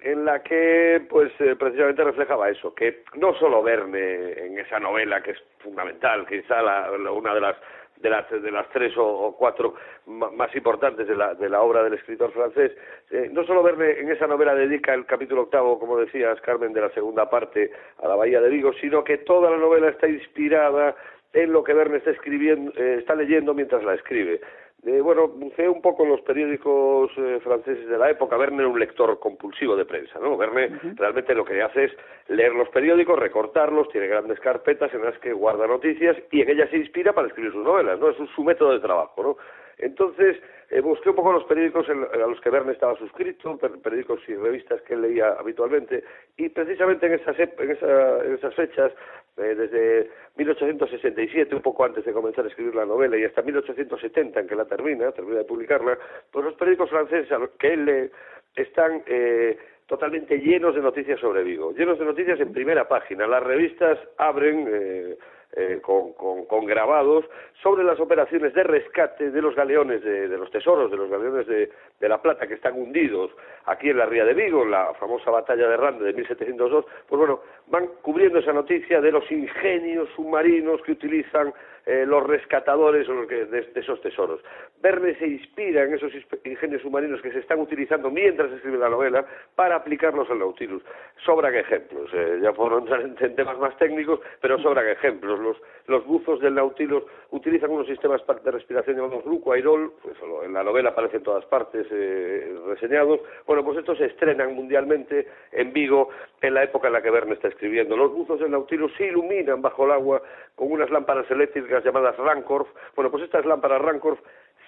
en 0.00 0.24
la 0.24 0.42
que 0.42 1.02
pues 1.08 1.32
eh, 1.40 1.56
precisamente 1.56 2.04
reflejaba 2.04 2.48
eso, 2.48 2.74
que 2.74 3.02
no 3.16 3.34
solo 3.34 3.62
Verne 3.62 4.32
en 4.46 4.58
esa 4.58 4.78
novela 4.78 5.22
que 5.22 5.32
es 5.32 5.42
fundamental, 5.58 6.26
quizá 6.26 6.62
la, 6.62 6.90
una 7.12 7.34
de 7.34 7.40
las 7.40 7.56
de 7.96 8.10
las, 8.10 8.28
de 8.30 8.50
las 8.50 8.68
tres 8.68 8.94
o, 8.98 9.06
o 9.06 9.36
cuatro 9.36 9.74
más 10.06 10.54
importantes 10.54 11.06
de 11.08 11.16
la, 11.16 11.34
de 11.34 11.48
la 11.48 11.62
obra 11.62 11.82
del 11.82 11.94
escritor 11.94 12.32
francés. 12.32 12.72
Eh, 13.10 13.30
no 13.32 13.44
solo 13.44 13.62
Verne 13.62 13.98
en 13.98 14.10
esa 14.10 14.26
novela 14.26 14.54
dedica 14.54 14.92
el 14.92 15.06
capítulo 15.06 15.42
octavo, 15.42 15.78
como 15.78 15.96
decías, 15.96 16.38
Carmen, 16.42 16.74
de 16.74 16.82
la 16.82 16.90
segunda 16.90 17.30
parte 17.30 17.70
a 18.02 18.08
la 18.08 18.16
Bahía 18.16 18.42
de 18.42 18.50
Vigo, 18.50 18.72
sino 18.74 19.04
que 19.04 19.18
toda 19.18 19.50
la 19.50 19.56
novela 19.56 19.88
está 19.88 20.06
inspirada 20.06 20.94
en 21.32 21.52
lo 21.52 21.64
que 21.64 21.72
Verne 21.72 21.96
está 21.98 22.10
escribiendo, 22.10 22.72
eh, 22.76 22.96
está 22.98 23.14
leyendo 23.14 23.54
mientras 23.54 23.82
la 23.82 23.94
escribe. 23.94 24.40
Eh, 24.86 25.00
bueno, 25.00 25.28
buceé 25.28 25.66
un 25.66 25.80
poco 25.80 26.02
en 26.02 26.10
los 26.10 26.20
periódicos 26.20 27.10
eh, 27.16 27.40
franceses 27.42 27.88
de 27.88 27.96
la 27.96 28.10
época. 28.10 28.36
Verne 28.36 28.58
era 28.58 28.68
un 28.68 28.78
lector 28.78 29.18
compulsivo 29.18 29.74
de 29.76 29.86
prensa, 29.86 30.18
¿no? 30.18 30.36
Verne 30.36 30.78
realmente 30.96 31.34
lo 31.34 31.44
que 31.44 31.62
hace 31.62 31.84
es 31.84 31.92
leer 32.28 32.52
los 32.54 32.68
periódicos, 32.68 33.18
recortarlos, 33.18 33.88
tiene 33.88 34.08
grandes 34.08 34.38
carpetas 34.40 34.92
en 34.92 35.02
las 35.02 35.18
que 35.20 35.32
guarda 35.32 35.66
noticias 35.66 36.16
y 36.30 36.42
en 36.42 36.50
ellas 36.50 36.68
se 36.68 36.76
inspira 36.76 37.14
para 37.14 37.28
escribir 37.28 37.52
sus 37.52 37.64
novelas, 37.64 37.98
¿no? 37.98 38.10
Es 38.10 38.16
su 38.34 38.44
método 38.44 38.72
de 38.72 38.80
trabajo, 38.80 39.22
¿no? 39.22 39.36
Entonces, 39.78 40.36
eh, 40.70 40.80
busqué 40.80 41.10
un 41.10 41.16
poco 41.16 41.32
los 41.32 41.44
periódicos 41.44 41.88
a 41.88 42.16
los 42.16 42.40
que 42.40 42.50
Verne 42.50 42.72
estaba 42.72 42.96
suscrito, 42.96 43.56
periódicos 43.58 44.20
y 44.28 44.34
revistas 44.34 44.82
que 44.82 44.94
él 44.94 45.02
leía 45.02 45.30
habitualmente, 45.38 46.04
y 46.36 46.50
precisamente 46.50 47.06
en 47.06 47.14
esas, 47.14 47.38
en, 47.38 47.50
en 47.58 48.34
esas 48.34 48.54
fechas, 48.54 48.92
eh, 49.36 49.54
desde 49.54 50.10
1867, 50.36 51.54
un 51.54 51.62
poco 51.62 51.84
antes 51.84 52.04
de 52.04 52.12
comenzar 52.12 52.44
a 52.44 52.48
escribir 52.48 52.74
la 52.74 52.86
novela, 52.86 53.16
y 53.16 53.24
hasta 53.24 53.42
1870, 53.42 54.40
en 54.40 54.46
que 54.46 54.54
la 54.54 54.64
termina, 54.64 55.10
termina 55.12 55.38
de 55.38 55.44
publicarla, 55.44 55.98
pues 56.30 56.44
los 56.44 56.54
periódicos 56.54 56.90
franceses 56.90 57.28
que 57.58 57.72
él 57.72 57.84
lee 57.84 58.10
están 58.54 59.02
eh, 59.06 59.58
totalmente 59.86 60.38
llenos 60.38 60.74
de 60.74 60.80
noticias 60.80 61.20
sobre 61.20 61.42
Vigo, 61.42 61.72
llenos 61.72 61.98
de 61.98 62.04
noticias 62.04 62.40
en 62.40 62.52
primera 62.52 62.88
página. 62.88 63.26
Las 63.26 63.42
revistas 63.42 63.98
abren 64.16 64.68
eh, 64.70 65.18
eh, 65.56 65.80
con, 65.82 66.14
con, 66.14 66.66
grabados 66.66 67.26
sobre 67.62 67.84
las 67.84 68.00
operaciones 68.00 68.54
de 68.54 68.64
rescate 68.64 69.30
de 69.30 69.40
los 69.40 69.54
galeones 69.54 70.02
de, 70.02 70.26
los 70.28 70.50
tesoros, 70.50 70.90
de 70.90 70.96
los 70.96 71.08
galeones 71.08 71.46
de, 71.46 71.70
de, 72.00 72.08
la 72.08 72.20
Plata 72.20 72.48
que 72.48 72.54
están 72.54 72.74
hundidos 72.74 73.30
aquí 73.66 73.90
en 73.90 73.98
la 73.98 74.06
ría 74.06 74.24
de 74.24 74.34
Vigo, 74.34 74.64
en 74.64 74.72
la 74.72 74.94
famosa 74.94 75.30
batalla 75.30 75.68
de 75.68 75.76
Rande 75.76 76.06
de 76.06 76.12
1702. 76.12 76.84
Pues 77.06 77.18
bueno, 77.18 77.40
van 77.68 77.88
cubriendo 78.02 78.38
esa 78.38 78.52
noticia 78.52 79.00
de 79.00 79.12
los 79.12 79.30
ingenios 79.30 80.08
submarinos 80.14 80.82
que 80.82 80.92
utilizan 80.92 81.52
eh, 81.86 82.06
los 82.06 82.26
rescatadores 82.26 83.06
de, 83.06 83.68
esos 83.74 84.00
tesoros. 84.00 84.40
Verne 84.80 85.14
se 85.16 85.26
inspira 85.26 85.84
en 85.84 85.92
esos 85.92 86.12
ingenios 86.44 86.80
submarinos 86.80 87.20
que 87.20 87.30
se 87.30 87.40
están 87.40 87.60
utilizando 87.60 88.10
mientras 88.10 88.50
escribe 88.52 88.78
la 88.78 88.88
novela 88.88 89.26
para 89.54 89.76
aplicarlos 89.76 90.30
al 90.30 90.38
Nautilus. 90.38 90.82
Sobran 91.24 91.54
ejemplos, 91.54 92.08
eh, 92.14 92.38
ya 92.42 92.52
por 92.52 92.72
entrar 92.72 93.02
en, 93.02 93.36
temas 93.36 93.58
más 93.58 93.76
técnicos, 93.76 94.20
pero 94.40 94.58
sobran 94.60 94.88
ejemplos. 94.88 95.38
Los, 95.38 95.56
los 95.86 96.06
buzos 96.06 96.40
del 96.40 96.54
Nautilus 96.54 97.04
utilizan 97.32 97.70
unos 97.70 97.86
sistemas 97.86 98.22
de 98.42 98.50
respiración 98.50 98.96
llamados 98.96 99.24
Airol, 99.52 99.92
pues 100.02 100.16
en 100.42 100.54
la 100.54 100.64
novela 100.64 100.90
aparecen 100.90 101.18
en 101.18 101.24
todas 101.24 101.44
partes 101.44 101.86
eh, 101.90 102.56
reseñados. 102.66 103.20
Bueno, 103.46 103.62
pues 103.62 103.78
estos 103.78 103.98
se 103.98 104.06
estrenan 104.06 104.54
mundialmente 104.54 105.28
en 105.52 105.72
Vigo 105.74 106.08
en 106.40 106.54
la 106.54 106.64
época 106.64 106.86
en 106.86 106.94
la 106.94 107.02
que 107.02 107.10
Verne 107.10 107.34
está 107.34 107.48
escribiendo. 107.54 107.96
Los 107.96 108.12
buzos 108.12 108.40
del 108.40 108.50
Nautilus 108.50 108.92
se 108.96 109.06
iluminan 109.06 109.62
bajo 109.62 109.86
el 109.86 109.92
agua 109.92 110.22
con 110.54 110.70
unas 110.70 110.90
lámparas 110.90 111.30
eléctricas 111.30 111.84
llamadas 111.84 112.16
Rancorf. 112.16 112.68
Bueno, 112.94 113.10
pues 113.10 113.24
estas 113.24 113.46
lámparas 113.46 113.80
Rancorf 113.80 114.20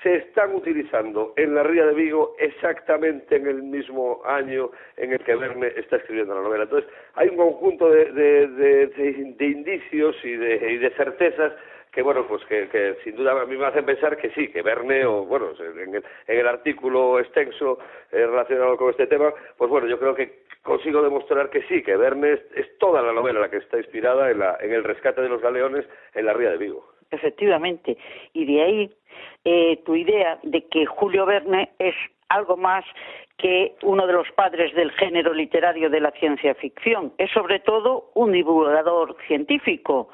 se 0.03 0.17
están 0.17 0.55
utilizando 0.55 1.33
en 1.37 1.55
la 1.55 1.63
Ría 1.63 1.87
de 1.87 1.95
Vigo 1.95 2.35
exactamente 2.39 3.37
en 3.37 3.47
el 3.47 3.63
mismo 3.63 4.21
año 4.25 4.71
en 4.97 5.13
el 5.13 5.19
que 5.21 5.35
Verne 5.35 5.73
está 5.77 5.97
escribiendo 5.97 6.35
la 6.35 6.43
novela. 6.43 6.65
Entonces, 6.65 6.89
hay 7.15 7.29
un 7.29 7.37
conjunto 7.37 7.91
de, 7.91 8.13
de, 8.13 9.37
indicios 9.41 10.17
y 10.23 10.37
de, 10.37 10.73
y 10.73 10.79
de 10.79 10.91
certezas 10.91 11.53
que 11.97 12.03
bueno 12.03 12.27
pues 12.29 12.45
que, 12.45 12.99
sin 13.03 13.17
duda 13.17 13.33
a 13.41 13.47
mí 13.47 13.57
me 13.57 13.65
hacen 13.65 13.87
pensar 13.87 14.19
que 14.19 14.29
sí 14.33 14.49
que 14.49 14.61
Verne 14.61 15.07
o 15.07 15.25
bueno 15.25 15.47
en 15.59 16.03
el, 16.27 16.47
artículo 16.47 17.19
extenso 17.19 17.79
eh, 18.13 18.27
relacionado 18.27 18.77
con 18.77 18.91
este 18.91 19.07
tema 19.07 19.33
pues 19.57 19.71
bueno 19.71 19.89
yo 19.89 19.99
creo 19.99 20.15
que 20.15 20.43
consigo 20.61 21.01
demostrar 21.01 21.49
que 21.49 21.63
sí 21.63 21.83
que 21.83 21.97
Verne 21.97 22.39
es, 22.55 22.79
toda 22.79 23.01
la 23.01 23.15
novela 23.15 23.41
la 23.41 23.49
que 23.49 23.57
está 23.57 23.79
inspirada 23.79 24.31
en, 24.31 24.41
la, 24.41 24.59
en 24.61 24.75
el 24.75 24.85
rescate 24.85 25.23
de 25.23 25.31
los 25.31 25.41
galeones 25.41 25.87
en 26.13 26.27
la 26.27 26.35
ría 26.35 26.51
de 26.51 26.59
Vigo. 26.59 26.87
Efectivamente. 27.11 27.97
Y 28.35 28.45
de 28.45 28.63
ahí 28.63 28.91
eh, 29.45 29.81
tu 29.87 29.95
idea 29.95 30.39
de 30.43 30.67
que 30.67 30.85
Julio 30.85 31.25
Verne 31.25 31.71
es 31.79 31.95
algo 32.29 32.59
más 32.59 32.85
que 33.39 33.75
uno 33.83 34.07
de 34.07 34.15
los 34.15 34.31
padres 34.33 34.75
del 34.75 34.91
género 34.93 35.35
literario 35.35 35.91
de 35.91 36.01
la 36.01 36.11
ciencia 36.13 36.55
ficción. 36.55 37.13
Es 37.19 37.31
sobre 37.33 37.61
todo 37.61 38.11
un 38.15 38.33
divulgador 38.33 39.17
científico, 39.27 40.09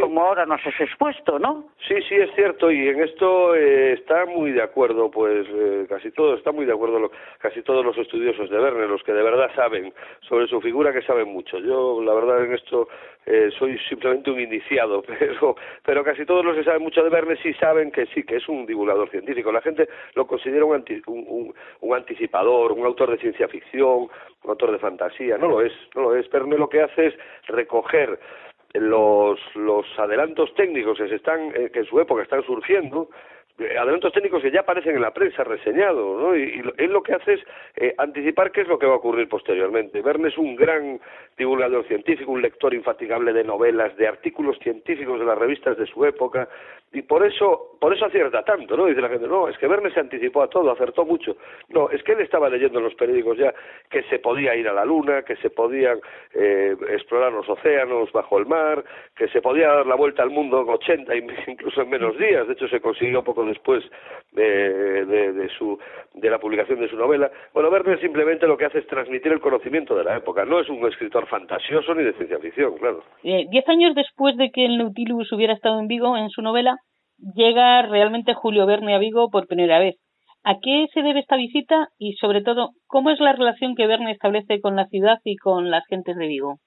como 0.00 0.20
ahora 0.20 0.44
nos 0.44 0.60
has 0.66 0.78
expuesto, 0.80 1.38
¿no? 1.38 1.68
Sí, 1.88 1.94
sí, 2.08 2.16
es 2.16 2.30
cierto, 2.34 2.70
y 2.70 2.88
en 2.88 3.02
esto 3.02 3.54
eh, 3.54 3.94
está 3.94 4.26
muy 4.26 4.52
de 4.52 4.62
acuerdo, 4.62 5.10
pues 5.10 5.46
eh, 5.48 5.86
casi 5.88 6.10
todo, 6.10 6.34
está 6.34 6.52
muy 6.52 6.66
de 6.66 6.72
acuerdo 6.72 7.10
casi 7.38 7.62
todos 7.62 7.84
los 7.84 7.96
estudiosos 7.96 8.50
de 8.50 8.58
Verne, 8.58 8.86
los 8.88 9.02
que 9.02 9.12
de 9.12 9.22
verdad 9.22 9.50
saben 9.54 9.94
sobre 10.28 10.46
su 10.46 10.60
figura, 10.60 10.92
que 10.92 11.02
saben 11.02 11.28
mucho. 11.28 11.58
Yo, 11.58 12.02
la 12.02 12.12
verdad, 12.12 12.44
en 12.44 12.52
esto 12.52 12.88
eh, 13.26 13.50
soy 13.58 13.76
simplemente 13.88 14.30
un 14.30 14.40
iniciado, 14.40 15.02
pero, 15.18 15.56
pero 15.84 16.04
casi 16.04 16.24
todos 16.24 16.44
los 16.44 16.56
que 16.56 16.62
saben 16.62 16.82
mucho 16.82 17.02
de 17.02 17.10
Verne 17.10 17.36
sí 17.42 17.52
saben 17.54 17.90
que 17.90 18.06
sí, 18.06 18.22
que 18.22 18.36
es 18.36 18.48
un 18.48 18.64
divulgador 18.66 19.10
científico. 19.10 19.50
La 19.50 19.60
gente 19.60 19.88
lo 20.14 20.26
considera 20.26 20.64
un, 20.64 20.84
un, 21.06 21.54
un 21.80 21.94
anticipador, 21.94 22.72
un 22.72 22.86
autor 22.86 23.10
de 23.10 23.18
ciencia 23.18 23.48
ficción, 23.48 24.08
un 24.44 24.50
autor 24.50 24.70
de 24.70 24.78
fantasía, 24.78 25.36
no 25.38 25.48
lo 25.48 25.62
es, 25.62 25.72
no 25.94 26.02
lo 26.02 26.16
es. 26.16 26.30
Verne 26.30 26.56
lo 26.56 26.68
que 26.68 26.82
hace 26.82 27.06
es 27.08 27.14
recoger 27.48 28.18
los, 28.74 29.40
los 29.56 29.86
adelantos 29.98 30.54
técnicos 30.54 30.98
que 30.98 31.08
se 31.08 31.16
están, 31.16 31.52
eh, 31.54 31.70
que 31.72 31.80
en 31.80 31.86
su 31.86 32.00
época 32.00 32.22
están 32.22 32.44
surgiendo, 32.44 33.10
adelantos 33.58 34.12
técnicos 34.12 34.42
que 34.42 34.50
ya 34.50 34.60
aparecen 34.60 34.96
en 34.96 35.02
la 35.02 35.14
prensa 35.14 35.42
reseñados, 35.44 36.20
¿no? 36.20 36.36
Y, 36.36 36.62
él 36.76 36.92
lo 36.92 37.02
que 37.02 37.14
hace 37.14 37.34
es 37.34 37.40
eh, 37.76 37.94
anticipar 37.96 38.52
qué 38.52 38.62
es 38.62 38.68
lo 38.68 38.78
que 38.78 38.86
va 38.86 38.94
a 38.94 38.96
ocurrir 38.96 39.28
posteriormente. 39.28 40.02
Verne 40.02 40.28
es 40.28 40.36
un 40.36 40.56
gran 40.56 41.00
divulgador 41.38 41.86
científico, 41.86 42.32
un 42.32 42.42
lector 42.42 42.74
infatigable 42.74 43.32
de 43.32 43.44
novelas, 43.44 43.96
de 43.96 44.08
artículos 44.08 44.58
científicos 44.58 45.18
de 45.18 45.26
las 45.26 45.38
revistas 45.38 45.76
de 45.78 45.86
su 45.86 46.04
época, 46.04 46.48
y 46.96 47.02
por 47.02 47.26
eso, 47.26 47.76
por 47.78 47.94
eso 47.94 48.06
acierta 48.06 48.42
tanto, 48.42 48.74
¿no? 48.74 48.86
Dice 48.86 49.02
la 49.02 49.10
gente, 49.10 49.28
no, 49.28 49.48
es 49.48 49.58
que 49.58 49.68
Verne 49.68 49.90
se 49.90 50.00
anticipó 50.00 50.42
a 50.42 50.48
todo, 50.48 50.70
acertó 50.70 51.04
mucho. 51.04 51.36
No, 51.68 51.90
es 51.90 52.02
que 52.02 52.12
él 52.12 52.20
estaba 52.20 52.48
leyendo 52.48 52.78
en 52.78 52.84
los 52.84 52.94
periódicos 52.94 53.36
ya 53.36 53.52
que 53.90 54.02
se 54.04 54.18
podía 54.18 54.56
ir 54.56 54.66
a 54.66 54.72
la 54.72 54.86
luna, 54.86 55.22
que 55.22 55.36
se 55.36 55.50
podían 55.50 55.98
eh, 56.32 56.74
explorar 56.88 57.32
los 57.32 57.46
océanos 57.50 58.10
bajo 58.12 58.38
el 58.38 58.46
mar, 58.46 58.82
que 59.14 59.28
se 59.28 59.42
podía 59.42 59.68
dar 59.68 59.86
la 59.86 59.94
vuelta 59.94 60.22
al 60.22 60.30
mundo 60.30 60.62
en 60.62 60.70
80, 60.70 61.12
incluso 61.48 61.82
en 61.82 61.90
menos 61.90 62.16
días. 62.16 62.46
De 62.46 62.54
hecho, 62.54 62.66
se 62.66 62.80
consiguió 62.80 63.22
poco 63.22 63.44
después 63.44 63.84
de, 64.32 65.04
de, 65.04 65.48
su, 65.50 65.78
de 66.14 66.30
la 66.30 66.38
publicación 66.38 66.80
de 66.80 66.88
su 66.88 66.96
novela. 66.96 67.30
Bueno, 67.52 67.70
Verne 67.70 67.98
simplemente 67.98 68.46
lo 68.46 68.56
que 68.56 68.64
hace 68.64 68.78
es 68.78 68.86
transmitir 68.86 69.32
el 69.32 69.40
conocimiento 69.40 69.94
de 69.94 70.04
la 70.04 70.16
época. 70.16 70.46
No 70.46 70.60
es 70.60 70.68
un 70.70 70.82
escritor 70.86 71.26
fantasioso 71.26 71.94
ni 71.94 72.04
de 72.04 72.14
ciencia 72.14 72.38
ficción, 72.38 72.74
claro. 72.78 73.02
Eh, 73.22 73.44
diez 73.50 73.68
años 73.68 73.94
después 73.94 74.34
de 74.38 74.50
que 74.50 74.64
el 74.64 74.78
Nautilus 74.78 75.30
hubiera 75.32 75.52
estado 75.52 75.78
en 75.78 75.88
Vigo, 75.88 76.16
en 76.16 76.30
su 76.30 76.40
novela, 76.40 76.78
llega 77.18 77.82
realmente 77.82 78.34
Julio 78.34 78.66
Verne 78.66 78.94
a 78.94 78.98
Vigo 78.98 79.30
por 79.30 79.46
primera 79.46 79.78
vez. 79.78 79.96
¿A 80.44 80.56
qué 80.62 80.86
se 80.94 81.02
debe 81.02 81.20
esta 81.20 81.36
visita 81.36 81.88
y, 81.98 82.14
sobre 82.14 82.42
todo, 82.42 82.70
cómo 82.86 83.10
es 83.10 83.20
la 83.20 83.32
relación 83.32 83.74
que 83.74 83.86
Verne 83.86 84.12
establece 84.12 84.60
con 84.60 84.76
la 84.76 84.86
ciudad 84.86 85.18
y 85.24 85.36
con 85.36 85.70
las 85.70 85.84
gentes 85.86 86.16
de 86.16 86.26
Vigo? 86.28 86.58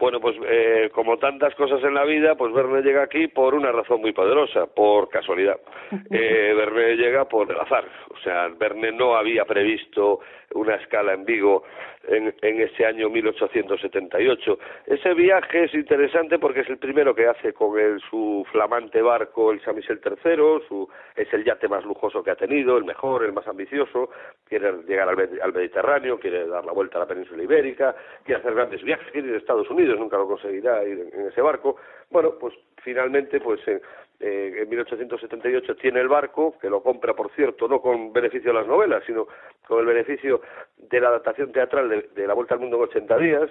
Bueno, 0.00 0.18
pues 0.18 0.34
eh, 0.48 0.88
como 0.94 1.18
tantas 1.18 1.54
cosas 1.54 1.84
en 1.84 1.92
la 1.92 2.04
vida, 2.04 2.34
pues 2.34 2.54
Verne 2.54 2.80
llega 2.80 3.02
aquí 3.02 3.28
por 3.28 3.54
una 3.54 3.70
razón 3.70 4.00
muy 4.00 4.12
poderosa, 4.12 4.66
por 4.66 5.08
casualidad. 5.08 5.60
Eh, 6.12 6.54
Verne 6.56 6.96
llega 6.96 7.26
por 7.26 7.50
el 7.50 7.58
azar. 7.58 7.84
O 8.08 8.18
sea, 8.22 8.48
Verne 8.48 8.92
no 8.92 9.16
había 9.16 9.44
previsto 9.44 10.20
una 10.54 10.74
escala 10.76 11.12
en 11.12 11.24
Vigo 11.24 11.64
en, 12.08 12.34
en 12.42 12.60
ese 12.60 12.86
año 12.86 13.08
1878. 13.08 14.58
Ese 14.86 15.14
viaje 15.14 15.64
es 15.64 15.74
interesante 15.74 16.38
porque 16.38 16.60
es 16.60 16.68
el 16.68 16.78
primero 16.78 17.14
que 17.14 17.26
hace 17.26 17.52
con 17.52 17.78
el, 17.78 18.00
su 18.10 18.44
flamante 18.50 19.02
barco, 19.02 19.52
el 19.52 19.60
San 19.62 19.76
Michel 19.76 20.00
III, 20.04 20.66
su, 20.66 20.88
es 21.14 21.32
el 21.32 21.44
yate 21.44 21.68
más 21.68 21.84
lujoso 21.84 22.22
que 22.22 22.30
ha 22.30 22.36
tenido, 22.36 22.76
el 22.76 22.84
mejor, 22.84 23.24
el 23.24 23.32
más 23.32 23.46
ambicioso, 23.46 24.10
quiere 24.48 24.72
llegar 24.88 25.08
al, 25.08 25.52
Mediterráneo, 25.52 26.18
quiere 26.18 26.46
dar 26.46 26.64
la 26.64 26.72
vuelta 26.72 26.98
a 26.98 27.00
la 27.00 27.06
península 27.06 27.42
ibérica, 27.42 27.94
quiere 28.24 28.40
hacer 28.40 28.54
grandes 28.54 28.82
viajes, 28.82 29.10
quiere 29.12 29.28
ir 29.28 29.34
a 29.34 29.38
Estados 29.38 29.70
Unidos, 29.70 29.89
nunca 29.98 30.16
lo 30.16 30.26
conseguirá 30.26 30.84
ir 30.84 31.10
en, 31.12 31.26
ese 31.26 31.40
barco. 31.40 31.76
Bueno, 32.10 32.34
pues 32.38 32.54
finalmente, 32.82 33.40
pues 33.40 33.60
eh, 33.68 33.80
eh, 34.20 34.62
en 34.62 34.68
1878 34.68 35.76
tiene 35.76 36.00
el 36.00 36.08
barco, 36.08 36.58
que 36.58 36.68
lo 36.68 36.82
compra, 36.82 37.14
por 37.14 37.30
cierto, 37.32 37.66
no 37.68 37.80
con 37.80 38.12
beneficio 38.12 38.52
de 38.52 38.58
las 38.58 38.66
novelas, 38.66 39.02
sino 39.06 39.26
con 39.66 39.80
el 39.80 39.86
beneficio 39.86 40.42
de 40.76 41.00
la 41.00 41.08
adaptación 41.08 41.52
teatral 41.52 41.88
de, 41.88 42.26
La 42.26 42.34
Vuelta 42.34 42.54
al 42.54 42.60
Mundo 42.60 42.76
en 42.76 42.82
80 42.82 43.18
días, 43.18 43.50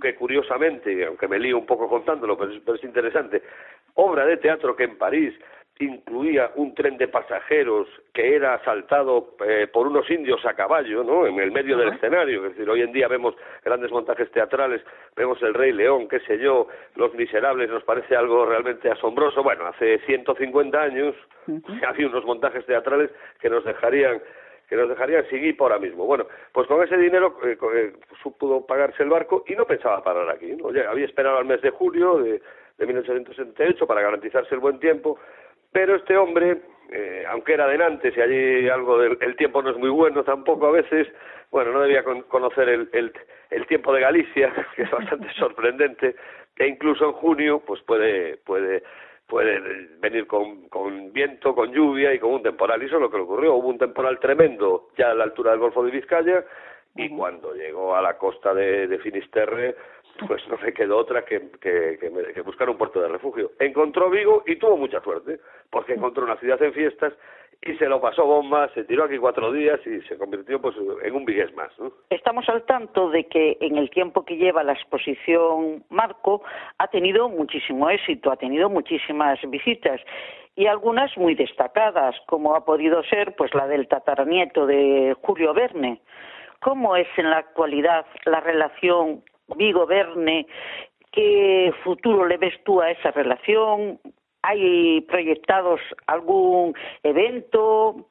que 0.00 0.14
curiosamente, 0.14 1.04
aunque 1.04 1.28
me 1.28 1.38
lío 1.38 1.58
un 1.58 1.66
poco 1.66 1.88
contándolo, 1.88 2.36
pero 2.36 2.74
es 2.74 2.84
interesante, 2.84 3.42
obra 3.94 4.24
de 4.24 4.38
teatro 4.38 4.74
que 4.74 4.84
en 4.84 4.96
París 4.96 5.34
incluía 5.78 6.52
un 6.54 6.74
tren 6.74 6.96
de 6.96 7.08
pasajeros 7.08 7.86
que 8.14 8.34
era 8.34 8.54
asaltado 8.54 9.34
eh, 9.46 9.66
por 9.70 9.86
unos 9.86 10.08
indios 10.10 10.44
a 10.46 10.54
caballo, 10.54 11.04
¿no? 11.04 11.26
En 11.26 11.38
el 11.38 11.52
medio 11.52 11.76
del 11.76 11.92
escenario. 11.92 12.46
Es 12.46 12.52
decir, 12.52 12.68
hoy 12.68 12.80
en 12.80 12.92
día 12.92 13.08
vemos 13.08 13.34
grandes 13.62 13.90
montajes 13.90 14.30
teatrales, 14.30 14.82
vemos 15.14 15.40
El 15.42 15.52
Rey 15.52 15.72
León, 15.72 16.08
qué 16.08 16.20
sé 16.20 16.38
yo, 16.38 16.68
Los 16.94 17.14
Miserables, 17.14 17.68
nos 17.68 17.84
parece 17.84 18.16
algo 18.16 18.46
realmente 18.46 18.90
asombroso. 18.90 19.42
Bueno, 19.42 19.66
hace 19.66 19.98
150 20.06 20.80
años 20.80 21.14
había 21.86 22.06
unos 22.06 22.24
montajes 22.24 22.64
teatrales 22.64 23.10
que 23.40 23.50
nos 23.50 23.64
dejarían 23.64 24.20
que 24.68 24.74
nos 24.74 24.88
dejarían 24.88 25.24
seguir 25.28 25.56
por 25.56 25.70
ahora 25.70 25.80
mismo. 25.80 26.06
Bueno, 26.06 26.26
pues 26.50 26.66
con 26.66 26.82
ese 26.82 26.96
dinero 26.96 27.38
eh, 27.44 27.56
eh, 27.74 27.92
pudo 28.36 28.66
pagarse 28.66 29.04
el 29.04 29.10
barco 29.10 29.44
y 29.46 29.54
no 29.54 29.64
pensaba 29.64 30.02
parar 30.02 30.28
aquí. 30.28 30.56
¿no? 30.56 30.70
había 30.88 31.04
esperado 31.04 31.38
al 31.38 31.44
mes 31.44 31.62
de 31.62 31.70
julio 31.70 32.18
de 32.18 32.42
de 32.78 32.86
1878 32.86 33.86
para 33.86 34.02
garantizarse 34.02 34.54
el 34.54 34.60
buen 34.60 34.78
tiempo, 34.78 35.18
pero 35.72 35.96
este 35.96 36.16
hombre, 36.16 36.58
eh, 36.90 37.24
aunque 37.28 37.54
era 37.54 37.66
de 37.66 37.78
Nantes 37.78 38.16
y 38.16 38.20
allí 38.20 38.68
algo 38.68 38.98
del 38.98 39.18
el 39.20 39.36
tiempo 39.36 39.62
no 39.62 39.70
es 39.70 39.76
muy 39.76 39.90
bueno 39.90 40.24
tampoco 40.24 40.66
a 40.66 40.72
veces, 40.72 41.08
bueno, 41.50 41.72
no 41.72 41.80
debía 41.80 42.02
conocer 42.02 42.68
el, 42.68 42.88
el, 42.92 43.12
el 43.50 43.66
tiempo 43.66 43.92
de 43.92 44.00
Galicia, 44.00 44.52
que 44.76 44.82
es 44.82 44.90
bastante 44.90 45.32
sorprendente, 45.38 46.16
e 46.56 46.66
incluso 46.66 47.06
en 47.06 47.12
junio 47.12 47.62
pues 47.66 47.80
puede, 47.82 48.38
puede 48.38 48.82
puede 49.26 49.88
venir 49.98 50.26
con, 50.26 50.68
con 50.68 51.12
viento, 51.12 51.54
con 51.54 51.72
lluvia 51.72 52.14
y 52.14 52.18
con 52.18 52.34
un 52.34 52.42
temporal. 52.42 52.82
Y 52.82 52.86
eso 52.86 52.96
es 52.96 53.02
lo 53.02 53.10
que 53.10 53.16
le 53.16 53.24
ocurrió. 53.24 53.54
Hubo 53.54 53.68
un 53.68 53.78
temporal 53.78 54.20
tremendo 54.20 54.88
ya 54.96 55.10
a 55.10 55.14
la 55.14 55.24
altura 55.24 55.50
del 55.50 55.60
Golfo 55.60 55.84
de 55.84 55.90
Vizcaya 55.90 56.44
y 56.94 57.10
cuando 57.10 57.52
llegó 57.54 57.94
a 57.94 58.02
la 58.02 58.16
costa 58.16 58.54
de, 58.54 58.86
de 58.86 58.98
Finisterre, 58.98 59.74
pues 60.26 60.46
no 60.48 60.56
le 60.56 60.72
quedó 60.72 60.98
otra 60.98 61.24
que, 61.24 61.50
que, 61.60 61.98
que, 61.98 62.40
buscar 62.42 62.70
un 62.70 62.78
puerto 62.78 63.00
de 63.00 63.08
refugio. 63.08 63.52
Encontró 63.58 64.10
Vigo 64.10 64.42
y 64.46 64.56
tuvo 64.56 64.76
mucha 64.76 65.00
suerte, 65.00 65.40
porque 65.70 65.94
encontró 65.94 66.24
una 66.24 66.36
ciudad 66.36 66.62
en 66.62 66.72
fiestas 66.72 67.12
y 67.62 67.74
se 67.76 67.86
lo 67.86 68.00
pasó 68.00 68.24
bomba, 68.24 68.68
se 68.74 68.84
tiró 68.84 69.04
aquí 69.04 69.18
cuatro 69.18 69.50
días 69.52 69.80
y 69.86 70.00
se 70.02 70.16
convirtió 70.16 70.60
pues 70.60 70.76
en 71.02 71.14
un 71.14 71.24
vigués 71.24 71.54
más. 71.54 71.70
Estamos 72.10 72.48
al 72.48 72.64
tanto 72.64 73.10
de 73.10 73.24
que 73.24 73.56
en 73.60 73.76
el 73.76 73.90
tiempo 73.90 74.24
que 74.24 74.36
lleva 74.36 74.62
la 74.62 74.72
exposición 74.72 75.84
Marco 75.88 76.42
ha 76.78 76.88
tenido 76.88 77.28
muchísimo 77.28 77.90
éxito, 77.90 78.30
ha 78.30 78.36
tenido 78.36 78.68
muchísimas 78.68 79.38
visitas 79.48 80.00
y 80.54 80.66
algunas 80.66 81.16
muy 81.16 81.34
destacadas, 81.34 82.16
como 82.26 82.54
ha 82.54 82.64
podido 82.64 83.02
ser 83.04 83.34
pues 83.36 83.52
la 83.54 83.66
del 83.66 83.88
tataranieto 83.88 84.66
de 84.66 85.14
Julio 85.22 85.52
Verne. 85.52 86.00
¿Cómo 86.60 86.96
es 86.96 87.08
en 87.16 87.30
la 87.30 87.38
actualidad 87.38 88.06
la 88.24 88.40
relación 88.40 89.22
Vigo-Verne? 89.54 90.46
¿Qué 91.12 91.72
futuro 91.84 92.26
le 92.26 92.36
ves 92.36 92.54
tú 92.64 92.80
a 92.80 92.90
esa 92.90 93.10
relación? 93.10 94.00
¿Hay 94.42 95.00
proyectados 95.02 95.80
algún 96.06 96.74
evento? 97.02 98.08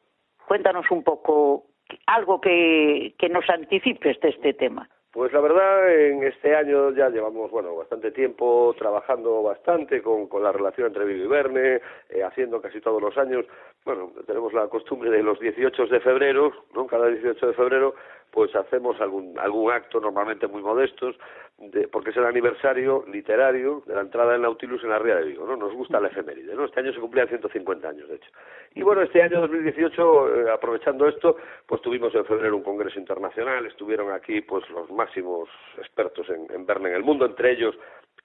Cuéntanos 0.47 0.89
un 0.91 1.03
poco 1.03 1.65
algo 2.07 2.41
que, 2.41 3.13
que 3.17 3.29
nos 3.29 3.49
anticipes 3.49 4.19
de 4.21 4.29
este 4.29 4.53
tema. 4.53 4.89
Pues 5.15 5.31
la 5.31 5.39
verdad, 5.39 5.97
en 5.97 6.23
este 6.23 6.53
año 6.53 6.91
ya 6.91 7.07
llevamos, 7.07 7.49
bueno, 7.49 7.73
bastante 7.73 8.11
tiempo 8.11 8.75
trabajando 8.77 9.41
bastante 9.43 10.01
con, 10.01 10.27
con 10.27 10.43
la 10.43 10.51
relación 10.51 10.87
entre 10.87 11.05
Vigo 11.05 11.23
y 11.23 11.27
Verne, 11.27 11.79
eh, 12.09 12.21
haciendo 12.21 12.61
casi 12.61 12.81
todos 12.81 13.01
los 13.01 13.17
años, 13.17 13.45
bueno, 13.85 14.11
tenemos 14.25 14.51
la 14.51 14.67
costumbre 14.67 15.11
de 15.11 15.21
los 15.21 15.39
18 15.39 15.85
de 15.85 15.99
febrero, 15.99 16.51
¿no? 16.73 16.87
Cada 16.87 17.07
18 17.07 17.47
de 17.47 17.53
febrero, 17.53 17.93
pues 18.31 18.53
hacemos 18.55 18.99
algún, 18.99 19.37
algún 19.37 19.71
acto, 19.71 19.99
normalmente 19.99 20.47
muy 20.47 20.63
modestos, 20.63 21.15
de, 21.59 21.87
porque 21.87 22.09
es 22.09 22.17
el 22.17 22.25
aniversario 22.25 23.05
literario 23.07 23.83
de 23.85 23.93
la 23.93 24.01
entrada 24.01 24.33
del 24.33 24.41
Nautilus 24.41 24.83
en 24.83 24.89
la 24.89 24.97
Ría 24.97 25.17
de 25.17 25.25
Vigo, 25.25 25.45
¿no? 25.45 25.55
Nos 25.55 25.71
gusta 25.73 25.99
la 25.99 26.07
efeméride, 26.07 26.55
¿no? 26.55 26.65
Este 26.65 26.79
año 26.79 26.93
se 26.93 26.99
cumplían 26.99 27.27
150 27.27 27.87
años, 27.87 28.09
de 28.09 28.15
hecho. 28.15 28.29
Y 28.73 28.81
bueno, 28.81 29.03
este 29.03 29.21
año 29.21 29.39
2018, 29.41 30.35
eh, 30.35 30.51
aprovechando 30.51 31.07
esto, 31.07 31.37
pues 31.67 31.79
tuvimos 31.83 32.13
en 32.15 32.25
febrero 32.25 32.57
un 32.57 32.63
congreso 32.63 32.99
internacional, 32.99 33.67
estuvieron 33.67 34.11
aquí 34.11 34.41
pues 34.41 34.67
los 34.71 34.89
máximos 34.89 35.47
expertos 35.77 36.27
en, 36.31 36.47
en 36.53 36.65
Verne 36.65 36.89
en 36.89 36.95
el 36.95 37.03
mundo, 37.03 37.25
entre 37.25 37.51
ellos 37.51 37.75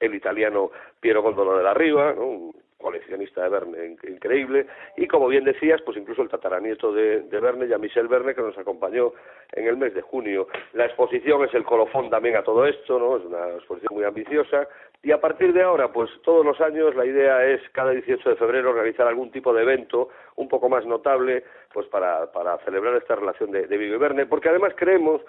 el 0.00 0.14
italiano 0.14 0.70
Piero 1.00 1.22
Gondolo 1.22 1.58
de 1.58 1.62
la 1.62 1.74
Riva, 1.74 2.14
¿no? 2.14 2.52
Coleccionista 2.80 3.42
de 3.42 3.48
Verne 3.48 3.96
increíble, 4.08 4.66
y 4.96 5.06
como 5.06 5.28
bien 5.28 5.44
decías, 5.44 5.80
pues 5.82 5.96
incluso 5.96 6.22
el 6.22 6.28
tataranieto 6.28 6.92
de, 6.92 7.22
de 7.22 7.40
Verne, 7.40 7.68
Jean-Michel 7.68 8.08
Verne, 8.08 8.34
que 8.34 8.42
nos 8.42 8.56
acompañó 8.58 9.12
en 9.52 9.66
el 9.66 9.76
mes 9.76 9.94
de 9.94 10.02
junio. 10.02 10.48
La 10.72 10.86
exposición 10.86 11.44
es 11.44 11.54
el 11.54 11.64
colofón 11.64 12.10
también 12.10 12.36
a 12.36 12.42
todo 12.42 12.66
esto, 12.66 12.98
¿no? 12.98 13.16
Es 13.16 13.24
una 13.24 13.48
exposición 13.56 13.94
muy 13.94 14.04
ambiciosa, 14.04 14.66
y 15.02 15.12
a 15.12 15.20
partir 15.20 15.54
de 15.54 15.62
ahora, 15.62 15.90
pues 15.92 16.10
todos 16.22 16.44
los 16.44 16.60
años 16.60 16.94
la 16.94 17.06
idea 17.06 17.44
es 17.46 17.62
cada 17.72 17.92
18 17.92 18.30
de 18.30 18.36
febrero 18.36 18.74
realizar 18.74 19.06
algún 19.06 19.30
tipo 19.30 19.54
de 19.54 19.62
evento 19.62 20.10
un 20.36 20.48
poco 20.48 20.68
más 20.68 20.84
notable, 20.84 21.44
pues 21.72 21.86
para, 21.86 22.30
para 22.32 22.58
celebrar 22.58 22.96
esta 22.96 23.14
relación 23.14 23.50
de, 23.50 23.66
de 23.66 23.78
Vigo 23.78 23.94
y 23.94 23.98
Verne, 23.98 24.26
porque 24.26 24.50
además 24.50 24.74
creemos 24.76 25.22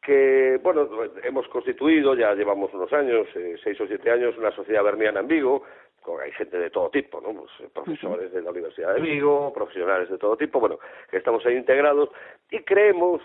que, 0.00 0.58
bueno, 0.62 0.88
hemos 1.24 1.46
constituido, 1.48 2.14
ya 2.14 2.34
llevamos 2.34 2.72
unos 2.72 2.92
años, 2.92 3.26
eh, 3.34 3.56
seis 3.62 3.80
o 3.80 3.86
siete 3.86 4.10
años, 4.10 4.36
una 4.38 4.50
sociedad 4.52 4.84
verniana 4.84 5.20
en 5.20 5.28
Vigo, 5.28 5.64
hay 6.22 6.32
gente 6.32 6.58
de 6.58 6.70
todo 6.70 6.90
tipo, 6.90 7.20
¿no? 7.20 7.32
Pues, 7.32 7.50
eh, 7.60 7.70
profesores 7.72 8.32
de 8.32 8.42
la 8.42 8.50
Universidad 8.50 8.94
de 8.94 9.00
Vigo, 9.00 9.52
profesionales 9.52 10.08
de 10.10 10.18
todo 10.18 10.36
tipo, 10.36 10.60
bueno, 10.60 10.78
que 11.10 11.18
estamos 11.18 11.44
ahí 11.46 11.56
integrados 11.56 12.10
y 12.50 12.60
creemos 12.60 13.20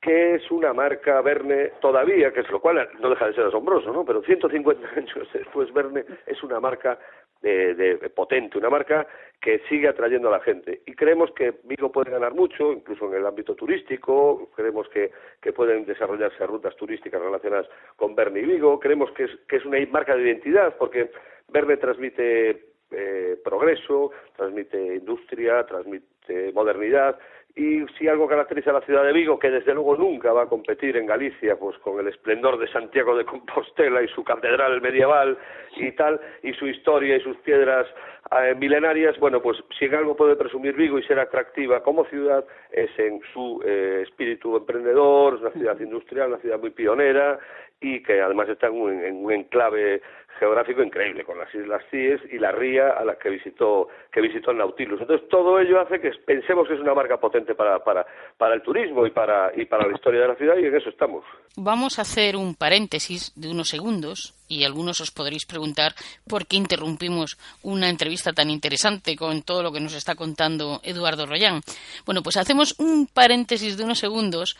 que 0.00 0.36
es 0.36 0.50
una 0.50 0.72
marca 0.72 1.20
Verne 1.20 1.72
todavía, 1.80 2.32
que 2.32 2.40
es 2.40 2.50
lo 2.50 2.60
cual 2.60 2.88
no 3.00 3.10
deja 3.10 3.26
de 3.26 3.34
ser 3.34 3.46
asombroso, 3.46 3.92
¿no? 3.92 4.04
Pero 4.04 4.22
150 4.22 4.88
años 4.96 5.28
después 5.32 5.72
Verne 5.72 6.04
es 6.26 6.42
una 6.42 6.60
marca 6.60 6.98
de, 7.42 7.74
de, 7.74 8.10
potente, 8.10 8.58
una 8.58 8.70
marca 8.70 9.06
que 9.40 9.60
sigue 9.68 9.88
atrayendo 9.88 10.28
a 10.28 10.32
la 10.32 10.40
gente. 10.40 10.82
Y 10.86 10.94
creemos 10.94 11.30
que 11.32 11.54
Vigo 11.64 11.92
puede 11.92 12.10
ganar 12.10 12.34
mucho, 12.34 12.72
incluso 12.72 13.06
en 13.06 13.14
el 13.14 13.26
ámbito 13.26 13.54
turístico, 13.54 14.50
creemos 14.56 14.88
que, 14.88 15.12
que 15.40 15.52
pueden 15.52 15.84
desarrollarse 15.84 16.46
rutas 16.46 16.74
turísticas 16.76 17.20
relacionadas 17.20 17.68
con 17.96 18.14
Verne 18.14 18.40
y 18.40 18.46
Vigo, 18.46 18.80
creemos 18.80 19.10
que 19.12 19.24
es, 19.24 19.30
que 19.48 19.56
es 19.56 19.64
una 19.64 19.78
marca 19.90 20.16
de 20.16 20.22
identidad, 20.22 20.76
porque 20.76 21.10
Verne 21.48 21.76
transmite 21.76 22.68
eh, 22.90 23.36
progreso, 23.44 24.10
transmite 24.36 24.96
industria, 24.96 25.64
transmite 25.66 26.52
modernidad 26.52 27.18
y 27.56 27.84
si 27.98 28.06
algo 28.06 28.28
caracteriza 28.28 28.70
a 28.70 28.74
la 28.74 28.80
ciudad 28.82 29.02
de 29.04 29.12
Vigo, 29.12 29.38
que 29.38 29.50
desde 29.50 29.74
luego 29.74 29.96
nunca 29.96 30.32
va 30.32 30.42
a 30.42 30.48
competir 30.48 30.96
en 30.96 31.06
Galicia, 31.06 31.56
pues 31.56 31.76
con 31.78 31.98
el 31.98 32.08
esplendor 32.08 32.58
de 32.58 32.68
Santiago 32.68 33.16
de 33.16 33.24
Compostela 33.24 34.02
y 34.02 34.08
su 34.08 34.22
catedral 34.22 34.80
medieval 34.80 35.36
y 35.76 35.90
tal, 35.92 36.20
y 36.42 36.52
su 36.52 36.66
historia 36.66 37.16
y 37.16 37.20
sus 37.20 37.36
piedras 37.38 37.86
eh, 38.30 38.54
milenarias, 38.54 39.18
bueno, 39.18 39.42
pues 39.42 39.58
si 39.78 39.86
en 39.86 39.94
algo 39.94 40.14
puede 40.14 40.36
presumir 40.36 40.74
Vigo 40.74 40.98
y 40.98 41.02
ser 41.02 41.18
atractiva 41.18 41.82
como 41.82 42.04
ciudad, 42.04 42.44
es 42.70 42.90
en 42.98 43.20
su 43.32 43.60
eh, 43.64 44.04
espíritu 44.06 44.56
emprendedor, 44.56 45.34
es 45.34 45.40
una 45.40 45.50
ciudad 45.50 45.80
industrial, 45.80 46.28
una 46.28 46.38
ciudad 46.38 46.60
muy 46.60 46.70
pionera 46.70 47.38
y 47.80 48.02
que 48.02 48.20
además 48.20 48.48
está 48.48 48.66
en 48.66 48.74
un, 48.74 49.04
en 49.04 49.24
un 49.24 49.32
enclave 49.32 50.02
geográfico 50.38 50.82
increíble, 50.82 51.24
con 51.24 51.38
las 51.38 51.52
Islas 51.54 51.82
Cíes 51.90 52.20
y 52.30 52.38
la 52.38 52.52
ría 52.52 52.90
a 52.90 53.04
las 53.04 53.18
que 53.18 53.28
visitó, 53.28 53.88
que 54.12 54.20
visitó 54.20 54.52
el 54.52 54.58
Nautilus. 54.58 55.00
Entonces, 55.00 55.28
todo 55.28 55.58
ello 55.58 55.80
hace 55.80 56.00
que 56.00 56.10
pensemos 56.24 56.68
que 56.68 56.74
es 56.74 56.80
una 56.80 56.94
marca 56.94 57.18
potente 57.18 57.54
para, 57.54 57.82
para, 57.82 58.06
para 58.36 58.54
el 58.54 58.62
turismo 58.62 59.06
y 59.06 59.10
para, 59.10 59.50
y 59.56 59.64
para 59.64 59.86
la 59.86 59.94
historia 59.94 60.20
de 60.20 60.28
la 60.28 60.36
ciudad, 60.36 60.56
y 60.56 60.66
en 60.66 60.76
eso 60.76 60.90
estamos. 60.90 61.24
Vamos 61.56 61.98
a 61.98 62.02
hacer 62.02 62.36
un 62.36 62.54
paréntesis 62.54 63.32
de 63.34 63.50
unos 63.50 63.68
segundos, 63.68 64.34
y 64.48 64.64
algunos 64.64 65.00
os 65.00 65.10
podréis 65.10 65.44
preguntar 65.44 65.92
por 66.28 66.46
qué 66.46 66.56
interrumpimos 66.56 67.36
una 67.62 67.90
entrevista 67.90 68.32
tan 68.32 68.50
interesante 68.50 69.16
con 69.16 69.42
todo 69.42 69.62
lo 69.62 69.72
que 69.72 69.80
nos 69.80 69.94
está 69.94 70.14
contando 70.14 70.80
Eduardo 70.82 71.26
Royán. 71.26 71.60
Bueno, 72.06 72.22
pues 72.22 72.36
hacemos 72.36 72.74
un 72.78 73.06
paréntesis 73.06 73.76
de 73.76 73.84
unos 73.84 73.98
segundos 73.98 74.56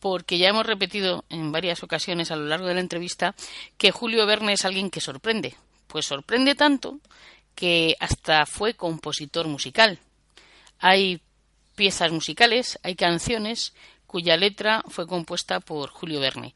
porque 0.00 0.38
ya 0.38 0.48
hemos 0.48 0.66
repetido 0.66 1.24
en 1.28 1.52
varias 1.52 1.82
ocasiones 1.82 2.30
a 2.30 2.36
lo 2.36 2.46
largo 2.46 2.66
de 2.66 2.74
la 2.74 2.80
entrevista 2.80 3.34
que 3.76 3.90
Julio 3.90 4.26
Verne 4.26 4.52
es 4.52 4.64
alguien 4.64 4.90
que 4.90 5.00
sorprende. 5.00 5.54
Pues 5.86 6.06
sorprende 6.06 6.54
tanto 6.54 7.00
que 7.54 7.96
hasta 7.98 8.46
fue 8.46 8.74
compositor 8.74 9.48
musical. 9.48 9.98
Hay 10.78 11.20
piezas 11.74 12.12
musicales, 12.12 12.78
hay 12.82 12.94
canciones 12.94 13.74
cuya 14.06 14.36
letra 14.36 14.82
fue 14.88 15.06
compuesta 15.06 15.60
por 15.60 15.90
Julio 15.90 16.20
Verne. 16.20 16.54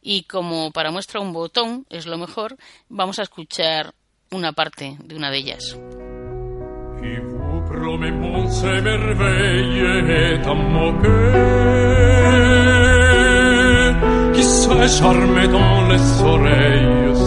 Y 0.00 0.24
como 0.24 0.70
para 0.70 0.90
muestra 0.90 1.20
un 1.20 1.32
botón 1.32 1.86
es 1.90 2.06
lo 2.06 2.18
mejor, 2.18 2.56
vamos 2.88 3.18
a 3.18 3.22
escuchar 3.22 3.94
una 4.30 4.52
parte 4.52 4.96
de 5.00 5.14
una 5.14 5.30
de 5.30 5.38
ellas. 5.38 5.78
Se 14.54 14.98
charme 14.98 15.46
dans 15.48 15.88
les 15.88 16.22
oreilles 16.22 17.23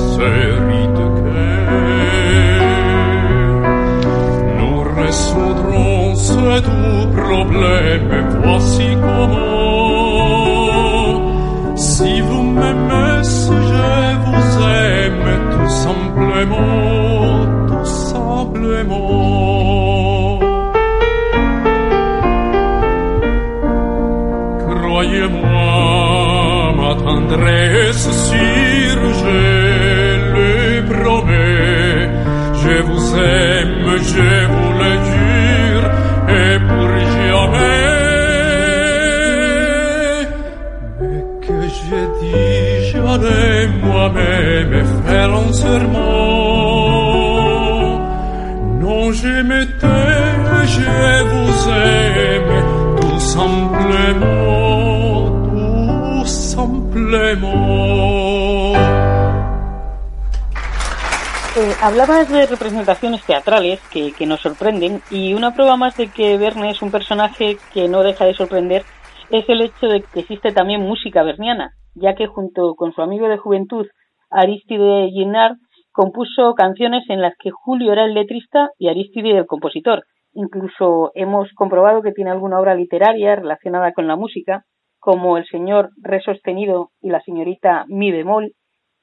Eh, 61.57 61.73
hablabas 61.81 62.29
de 62.29 62.45
representaciones 62.45 63.23
teatrales 63.23 63.79
que, 63.89 64.13
nos 64.27 64.41
sorprenden 64.41 65.01
y 65.09 65.33
una 65.33 65.55
prueba 65.55 65.77
más 65.77 65.97
de 65.97 66.09
que 66.09 66.37
Verne 66.37 66.69
es 66.69 66.83
un 66.83 66.91
personaje 66.91 67.57
que 67.73 67.87
no 67.87 68.03
deja 68.03 68.25
de 68.25 68.35
sorprender 68.35 68.85
es 69.31 69.49
el 69.49 69.61
hecho 69.61 69.87
de 69.87 70.03
que 70.03 70.19
existe 70.19 70.51
también 70.51 70.81
música 70.81 71.23
verniana, 71.23 71.71
ya 71.95 72.13
que 72.13 72.27
junto 72.27 72.75
con 72.75 72.93
su 72.93 73.01
amigo 73.01 73.27
de 73.27 73.37
juventud 73.37 73.87
Aristide 74.29 75.09
Ginnard 75.09 75.57
compuso 75.97 76.53
canciones 76.53 77.09
en 77.09 77.21
las 77.21 77.33
que 77.39 77.49
Julio 77.49 77.91
era 77.91 78.05
el 78.05 78.13
letrista 78.13 78.69
y 78.77 78.87
Aristide 78.87 79.35
el 79.35 79.47
compositor. 79.47 80.03
Incluso 80.31 81.11
hemos 81.15 81.51
comprobado 81.55 82.03
que 82.03 82.11
tiene 82.11 82.29
alguna 82.29 82.59
obra 82.59 82.75
literaria 82.75 83.35
relacionada 83.35 83.91
con 83.93 84.05
la 84.05 84.15
música, 84.15 84.63
como 84.99 85.37
El 85.37 85.47
señor 85.47 85.89
re 86.03 86.21
sostenido 86.21 86.91
y 87.01 87.09
la 87.09 87.19
señorita 87.21 87.85
mi 87.87 88.11
bemol, 88.11 88.51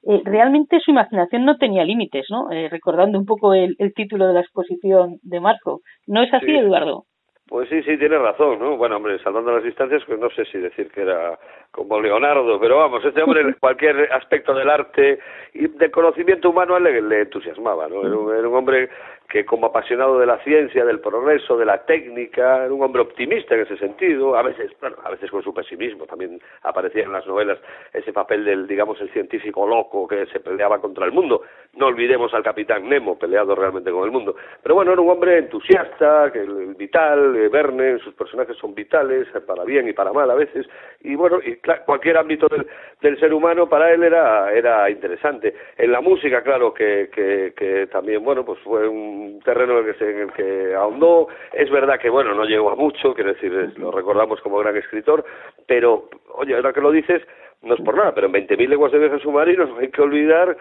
eh, 0.03 0.21
realmente 0.23 0.79
su 0.79 0.91
imaginación 0.91 1.43
no 1.43 1.57
tenía 1.57 1.83
límites, 1.83 2.27
¿no? 2.29 2.49
Eh, 2.49 2.69
recordando 2.69 3.19
un 3.19 3.25
poco 3.25 3.53
el, 3.53 3.75
el, 3.77 3.93
título 3.93 4.27
de 4.27 4.33
la 4.33 4.41
exposición 4.41 5.17
de 5.21 5.41
marzo. 5.41 5.81
¿No 6.07 6.23
es 6.23 6.33
así, 6.33 6.45
sí. 6.45 6.55
Eduardo? 6.55 7.03
Pues 7.47 7.69
sí, 7.69 7.83
sí, 7.83 7.95
tiene 7.97 8.17
razón, 8.17 8.57
¿no? 8.57 8.75
Bueno, 8.75 8.97
hombre, 8.97 9.19
salvando 9.19 9.51
las 9.51 9.63
distancias, 9.63 10.03
pues 10.07 10.19
no 10.19 10.31
sé 10.31 10.45
si 10.45 10.57
decir 10.57 10.89
que 10.89 11.01
era 11.01 11.37
como 11.69 12.01
Leonardo, 12.01 12.59
pero 12.59 12.77
vamos, 12.77 13.05
este 13.05 13.21
hombre 13.21 13.41
en 13.41 13.53
cualquier 13.59 14.11
aspecto 14.11 14.55
del 14.55 14.67
arte 14.67 15.19
y 15.53 15.67
del 15.67 15.91
conocimiento 15.91 16.49
humano 16.49 16.79
le, 16.79 17.01
le 17.03 17.21
entusiasmaba, 17.21 17.87
¿no? 17.87 18.01
Era 18.01 18.17
un, 18.17 18.35
era 18.35 18.47
un 18.47 18.55
hombre 18.55 18.89
que 19.29 19.45
como 19.45 19.67
apasionado 19.67 20.19
de 20.19 20.25
la 20.25 20.37
ciencia, 20.39 20.85
del 20.85 20.99
progreso, 20.99 21.57
de 21.57 21.65
la 21.65 21.85
técnica, 21.85 22.65
era 22.65 22.73
un 22.73 22.83
hombre 22.83 23.01
optimista 23.01 23.55
en 23.55 23.61
ese 23.61 23.77
sentido, 23.77 24.35
a 24.37 24.43
veces, 24.43 24.71
bueno, 24.79 24.97
a 25.03 25.09
veces 25.09 25.31
con 25.31 25.43
su 25.43 25.53
pesimismo, 25.53 26.05
también 26.05 26.39
aparecía 26.63 27.03
en 27.03 27.11
las 27.11 27.25
novelas 27.25 27.57
ese 27.93 28.13
papel 28.13 28.45
del, 28.45 28.67
digamos, 28.67 28.99
el 29.01 29.09
científico 29.11 29.67
loco 29.67 30.07
que 30.07 30.25
se 30.27 30.39
peleaba 30.39 30.79
contra 30.79 31.05
el 31.05 31.11
mundo. 31.11 31.41
No 31.73 31.87
olvidemos 31.87 32.33
al 32.33 32.43
capitán 32.43 32.87
Nemo, 32.87 33.17
peleado 33.17 33.55
realmente 33.55 33.91
con 33.91 34.05
el 34.05 34.11
mundo. 34.11 34.35
Pero 34.61 34.75
bueno, 34.75 34.93
era 34.93 35.01
un 35.01 35.09
hombre 35.09 35.39
entusiasta, 35.39 36.31
vital, 36.77 37.35
eh, 37.35 37.49
Verne, 37.49 37.99
sus 37.99 38.13
personajes 38.13 38.55
son 38.57 38.75
vitales, 38.75 39.27
para 39.45 39.63
bien 39.63 39.87
y 39.87 39.93
para 39.93 40.13
mal 40.13 40.29
a 40.29 40.35
veces, 40.35 40.67
y 41.01 41.15
bueno, 41.15 41.39
y 41.43 41.57
cualquier 41.85 42.17
ámbito 42.17 42.47
del, 42.47 42.67
del 43.01 43.19
ser 43.19 43.33
humano 43.33 43.67
para 43.67 43.91
él 43.91 44.03
era, 44.03 44.53
era 44.53 44.89
interesante. 44.89 45.53
En 45.77 45.91
la 45.91 46.01
música, 46.01 46.43
claro, 46.43 46.73
que, 46.73 47.09
que 47.11 47.87
también, 47.91 48.23
bueno, 48.23 48.45
pues 48.45 48.59
fue 48.59 48.87
un 48.87 49.14
terreno 49.43 49.79
en 49.79 49.85
el, 49.85 49.93
que 49.93 49.99
se, 49.99 50.11
en 50.11 50.19
el 50.21 50.31
que 50.33 50.75
ahondó. 50.75 51.27
Es 51.53 51.69
verdad 51.69 51.99
que, 51.99 52.09
bueno, 52.09 52.33
no 52.33 52.45
llegó 52.45 52.71
a 52.71 52.75
mucho, 52.75 53.13
quiero 53.13 53.33
decir, 53.33 53.73
lo 53.77 53.91
recordamos 53.91 54.41
como 54.41 54.59
gran 54.59 54.75
escritor, 54.77 55.25
pero, 55.67 56.09
oye, 56.35 56.55
ahora 56.55 56.73
que 56.73 56.81
lo 56.81 56.91
dices, 56.91 57.21
no 57.61 57.73
es 57.73 57.81
por 57.81 57.95
nada, 57.95 58.13
pero 58.13 58.27
en 58.27 58.33
20.000 58.33 58.67
leguas 58.67 58.91
de 58.91 58.99
viaje 58.99 59.19
submarino 59.19 59.65
no 59.65 59.77
hay 59.79 59.89
que 59.89 60.01
olvidar 60.01 60.55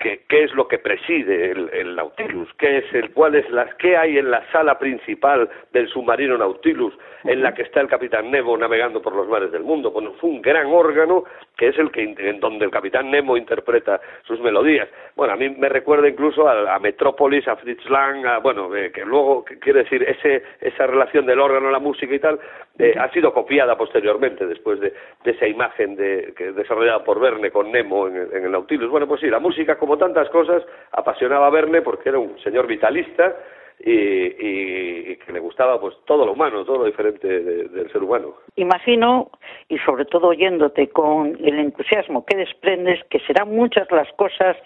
que, 0.00 0.22
qué 0.28 0.44
es 0.44 0.54
lo 0.54 0.66
que 0.66 0.78
preside 0.78 1.50
el, 1.50 1.70
el, 1.74 1.94
Nautilus, 1.94 2.48
qué 2.54 2.78
es 2.78 2.94
el, 2.94 3.10
cuál 3.10 3.34
es 3.34 3.48
las, 3.50 3.72
qué 3.74 3.98
hay 3.98 4.16
en 4.16 4.30
la 4.30 4.42
sala 4.50 4.78
principal 4.78 5.48
del 5.72 5.88
submarino 5.88 6.38
Nautilus, 6.38 6.94
en 7.24 7.42
la 7.42 7.52
que 7.52 7.62
está 7.62 7.82
el 7.82 7.88
capitán 7.88 8.30
Nemo 8.30 8.56
navegando 8.56 9.02
por 9.02 9.14
los 9.14 9.28
mares 9.28 9.52
del 9.52 9.62
mundo. 9.62 9.90
Bueno, 9.90 10.14
fue 10.18 10.30
un 10.30 10.40
gran 10.40 10.68
órgano 10.68 11.24
que 11.54 11.68
es 11.68 11.78
el 11.78 11.90
que 11.90 12.02
en 12.02 12.40
donde 12.40 12.64
el 12.64 12.70
capitán 12.70 13.10
Nemo 13.10 13.36
interpreta 13.36 14.00
sus 14.26 14.40
melodías. 14.40 14.88
Bueno, 15.16 15.34
a 15.34 15.36
mí 15.36 15.50
me 15.50 15.68
recuerda 15.68 16.08
incluso 16.08 16.48
a, 16.48 16.74
a 16.74 16.78
Metrópolis, 16.78 17.46
a 17.46 17.56
Fritz 17.56 17.84
Lang, 17.90 18.24
a, 18.26 18.38
bueno, 18.38 18.74
eh, 18.74 18.90
que 18.90 19.04
luego, 19.04 19.44
quiere 19.60 19.80
decir, 19.80 20.02
ese, 20.02 20.42
esa 20.62 20.86
relación 20.86 21.26
del 21.26 21.40
órgano, 21.40 21.70
la 21.70 21.78
música 21.78 22.14
y 22.14 22.18
tal, 22.18 22.40
eh, 22.80 22.94
ha 22.98 23.10
sido 23.12 23.32
copiada 23.32 23.76
posteriormente 23.76 24.46
después 24.46 24.80
de, 24.80 24.94
de 25.24 25.30
esa 25.30 25.46
imagen 25.46 25.96
de, 25.96 26.32
que 26.36 26.52
desarrollada 26.52 27.04
por 27.04 27.20
Verne 27.20 27.50
con 27.50 27.70
Nemo 27.70 28.08
en 28.08 28.16
el, 28.16 28.32
en 28.32 28.44
el 28.44 28.52
Nautilus. 28.52 28.90
Bueno, 28.90 29.06
pues 29.06 29.20
sí, 29.20 29.28
la 29.28 29.38
música 29.38 29.76
como 29.76 29.98
tantas 29.98 30.28
cosas 30.30 30.62
apasionaba 30.92 31.46
a 31.46 31.50
Verne 31.50 31.82
porque 31.82 32.08
era 32.08 32.18
un 32.18 32.38
señor 32.40 32.66
vitalista 32.66 33.36
y, 33.82 35.12
y, 35.12 35.16
que 35.16 35.32
le 35.32 35.40
gustaba 35.40 35.80
pues 35.80 35.94
todo 36.04 36.26
lo 36.26 36.32
humano, 36.32 36.64
todo 36.64 36.78
lo 36.78 36.84
diferente 36.84 37.26
de, 37.26 37.64
del 37.68 37.90
ser 37.90 38.02
humano. 38.02 38.34
Imagino, 38.56 39.30
y 39.68 39.78
sobre 39.78 40.04
todo 40.04 40.28
oyéndote 40.28 40.88
con 40.88 41.36
el 41.42 41.58
entusiasmo 41.58 42.24
que 42.26 42.36
desprendes, 42.36 43.02
que 43.08 43.20
serán 43.20 43.54
muchas 43.54 43.90
las 43.90 44.10
cosas 44.12 44.56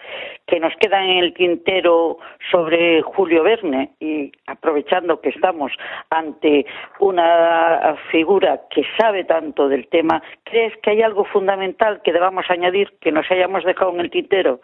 que 0.47 0.59
nos 0.59 0.73
quedan 0.77 1.03
en 1.03 1.23
el 1.23 1.33
tintero 1.33 2.17
sobre 2.51 3.01
Julio 3.01 3.43
Verne 3.43 3.91
y 3.99 4.31
aprovechando 4.47 5.21
que 5.21 5.29
estamos 5.29 5.71
ante 6.09 6.65
una 6.99 7.95
figura 8.11 8.61
que 8.69 8.83
sabe 8.97 9.23
tanto 9.23 9.69
del 9.69 9.87
tema, 9.87 10.21
¿crees 10.43 10.73
que 10.77 10.91
hay 10.91 11.01
algo 11.01 11.25
fundamental 11.25 12.01
que 12.03 12.13
debamos 12.13 12.45
añadir 12.49 12.91
que 12.99 13.11
nos 13.11 13.29
hayamos 13.31 13.63
dejado 13.63 13.91
en 13.91 14.01
el 14.01 14.09
tintero? 14.09 14.59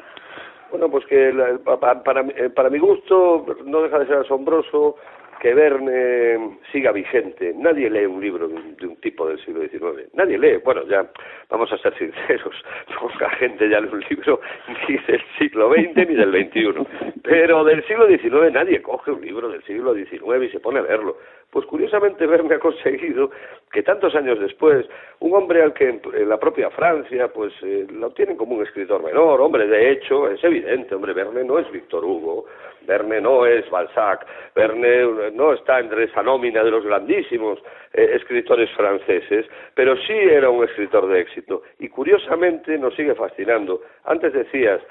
Bueno, 0.71 0.89
pues 0.89 1.05
que 1.05 1.33
la, 1.33 1.57
para, 1.59 2.01
para, 2.01 2.25
para 2.55 2.69
mi 2.69 2.79
gusto 2.79 3.45
no 3.65 3.81
deja 3.81 3.99
de 3.99 4.07
ser 4.07 4.17
asombroso 4.17 4.95
que 5.41 5.55
Verne 5.55 6.59
siga 6.71 6.91
vigente. 6.91 7.51
Nadie 7.57 7.89
lee 7.89 8.05
un 8.05 8.21
libro 8.21 8.47
de 8.47 8.53
un, 8.53 8.75
de 8.75 8.85
un, 8.85 8.95
tipo 8.97 9.27
del 9.27 9.43
siglo 9.43 9.61
XIX. 9.67 10.13
Nadie 10.13 10.37
lee. 10.37 10.57
Bueno, 10.63 10.85
ya 10.87 11.09
vamos 11.49 11.73
a 11.73 11.77
ser 11.79 11.97
sinceros. 11.97 12.55
Poca 12.99 13.29
gente 13.31 13.67
ya 13.67 13.81
lee 13.81 13.89
un 13.91 14.05
libro 14.07 14.39
ni 14.87 14.97
del 14.97 15.21
siglo 15.39 15.73
XX 15.73 15.95
ni 16.07 16.15
del 16.15 16.31
XXI. 16.31 17.11
Pero 17.23 17.63
del 17.63 17.83
siglo 17.87 18.07
XIX 18.07 18.53
nadie 18.53 18.83
coge 18.83 19.11
un 19.11 19.21
libro 19.21 19.49
del 19.49 19.63
siglo 19.63 19.95
XIX 19.95 20.43
y 20.43 20.49
se 20.49 20.59
pone 20.59 20.79
a 20.79 20.83
leerlo. 20.83 21.17
Pues 21.51 21.65
curiosamente 21.65 22.25
Verne 22.25 22.55
ha 22.55 22.59
conseguido 22.59 23.29
que 23.71 23.83
tantos 23.83 24.15
años 24.15 24.39
después, 24.39 24.87
un 25.19 25.33
hombre 25.33 25.61
al 25.61 25.73
que 25.73 25.89
en 25.89 26.29
la 26.29 26.39
propia 26.39 26.69
Francia, 26.69 27.27
pues 27.27 27.53
eh, 27.61 27.85
lo 27.91 28.11
tienen 28.11 28.37
como 28.37 28.55
un 28.55 28.63
escritor 28.63 29.03
menor, 29.03 29.41
hombre, 29.41 29.67
de 29.67 29.91
hecho, 29.91 30.29
es 30.29 30.41
evidente, 30.43 30.95
hombre, 30.95 31.13
Verne 31.13 31.43
no 31.43 31.59
es 31.59 31.69
Víctor 31.69 32.05
Hugo, 32.05 32.45
Verne 32.87 33.19
no 33.19 33.45
es 33.45 33.69
Balzac, 33.69 34.25
Verne 34.55 35.31
no 35.33 35.53
está 35.53 35.79
entre 35.79 36.05
esa 36.05 36.23
nómina 36.23 36.63
de 36.63 36.71
los 36.71 36.85
grandísimos 36.85 37.59
eh, 37.93 38.11
escritores 38.15 38.69
franceses, 38.71 39.45
pero 39.75 39.97
sí 39.97 40.13
era 40.13 40.49
un 40.49 40.63
escritor 40.63 41.07
de 41.07 41.19
éxito. 41.19 41.63
Y 41.79 41.89
curiosamente 41.89 42.77
nos 42.77 42.95
sigue 42.95 43.13
fascinando. 43.13 43.81
Antes 44.05 44.33
decías, 44.33 44.81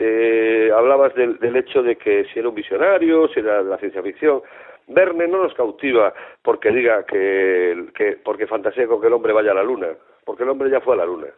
eh, 0.00 0.70
hablabas 0.74 1.14
del, 1.14 1.38
del 1.38 1.56
hecho 1.56 1.82
de 1.82 1.96
que 1.96 2.24
si 2.32 2.38
era 2.38 2.48
un 2.48 2.54
visionario, 2.54 3.28
si 3.28 3.40
era 3.40 3.62
la 3.62 3.78
ciencia 3.78 4.02
ficción, 4.02 4.42
Verne 4.88 5.28
no 5.28 5.42
nos 5.42 5.54
cautiva 5.54 6.12
porque 6.42 6.70
diga 6.70 7.04
que, 7.04 7.86
que 7.94 8.18
porque 8.24 8.46
fantasea 8.46 8.86
con 8.86 9.00
que 9.00 9.06
el 9.06 9.12
hombre 9.12 9.32
vaya 9.32 9.52
a 9.52 9.54
la 9.54 9.62
luna, 9.62 9.88
porque 10.24 10.42
el 10.42 10.48
hombre 10.48 10.70
ya 10.70 10.80
fue 10.80 10.94
a 10.94 10.98
la 10.98 11.06
luna. 11.06 11.28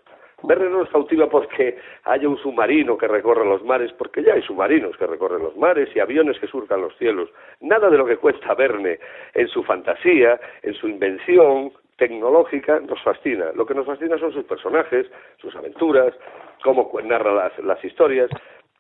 Verne 0.43 0.71
no 0.71 0.79
nos 0.79 0.89
cautiva 0.89 1.29
porque 1.29 1.79
haya 2.05 2.29
un 2.29 2.39
submarino 2.39 2.97
que 2.97 3.09
recorre 3.09 3.45
los 3.45 3.63
mares, 3.65 3.93
porque 3.93 4.23
ya 4.23 4.35
hay 4.35 4.43
submarinos 4.43 4.97
que 4.97 5.07
recorren 5.07 5.43
los 5.43 5.57
mares 5.57 5.89
y 5.95 6.01
aviones 6.01 6.39
que 6.39 6.47
surcan 6.47 6.81
los 6.81 6.97
cielos. 6.97 7.29
Nada 7.61 7.91
de 7.91 7.99
lo 7.99 8.07
que 8.07 8.17
cuesta 8.17 8.55
Verne 8.55 8.99
en 9.35 9.49
su 9.49 9.63
fantasía, 9.63 10.41
en 10.63 10.75
su 10.75 10.89
invención 10.89 11.73
tecnológica, 11.97 12.81
nos 12.81 13.03
fascina. 13.03 13.53
Lo 13.55 13.67
que 13.67 13.75
nos 13.75 13.85
fascina 13.85 14.17
son 14.19 14.33
sus 14.33 14.45
personajes, 14.45 15.07
sus 15.37 15.55
aventuras, 15.55 16.15
cómo 16.63 16.91
narra 17.05 17.35
las, 17.35 17.59
las 17.59 17.85
historias 17.85 18.31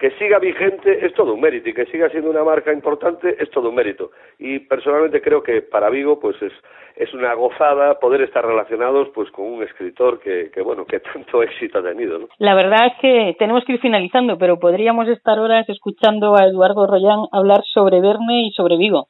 que 0.00 0.10
siga 0.12 0.38
vigente 0.38 1.04
es 1.04 1.12
todo 1.12 1.34
un 1.34 1.42
mérito 1.42 1.68
y 1.68 1.74
que 1.74 1.84
siga 1.86 2.08
siendo 2.08 2.30
una 2.30 2.42
marca 2.42 2.72
importante 2.72 3.36
es 3.38 3.50
todo 3.50 3.68
un 3.68 3.74
mérito. 3.74 4.12
Y 4.38 4.60
personalmente 4.60 5.20
creo 5.20 5.42
que 5.42 5.60
para 5.60 5.90
Vigo 5.90 6.18
pues 6.18 6.40
es, 6.40 6.52
es 6.96 7.12
una 7.12 7.34
gozada 7.34 8.00
poder 8.00 8.22
estar 8.22 8.44
relacionados 8.44 9.08
pues 9.14 9.30
con 9.30 9.44
un 9.44 9.62
escritor 9.62 10.18
que, 10.18 10.50
que 10.54 10.62
bueno, 10.62 10.86
que 10.86 11.00
tanto 11.00 11.42
éxito 11.42 11.80
ha 11.80 11.82
tenido. 11.82 12.18
¿no? 12.18 12.28
La 12.38 12.54
verdad 12.54 12.86
es 12.86 12.92
que 13.02 13.36
tenemos 13.38 13.62
que 13.66 13.74
ir 13.74 13.80
finalizando, 13.80 14.38
pero 14.38 14.58
podríamos 14.58 15.06
estar 15.06 15.38
horas 15.38 15.68
escuchando 15.68 16.34
a 16.34 16.46
Eduardo 16.46 16.86
Royán 16.86 17.26
hablar 17.30 17.60
sobre 17.70 18.00
Verne 18.00 18.46
y 18.46 18.52
sobre 18.52 18.78
Vigo. 18.78 19.08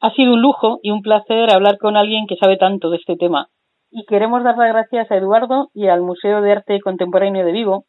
Ha 0.00 0.10
sido 0.14 0.32
un 0.32 0.42
lujo 0.42 0.80
y 0.82 0.90
un 0.90 1.00
placer 1.00 1.48
hablar 1.52 1.78
con 1.78 1.96
alguien 1.96 2.26
que 2.26 2.36
sabe 2.36 2.56
tanto 2.56 2.90
de 2.90 2.96
este 2.96 3.14
tema. 3.14 3.46
Y 3.88 4.04
queremos 4.06 4.42
dar 4.42 4.58
las 4.58 4.72
gracias 4.72 5.08
a 5.12 5.16
Eduardo 5.16 5.68
y 5.72 5.86
al 5.86 6.02
Museo 6.02 6.42
de 6.42 6.50
Arte 6.50 6.80
Contemporáneo 6.80 7.46
de 7.46 7.52
Vigo, 7.52 7.84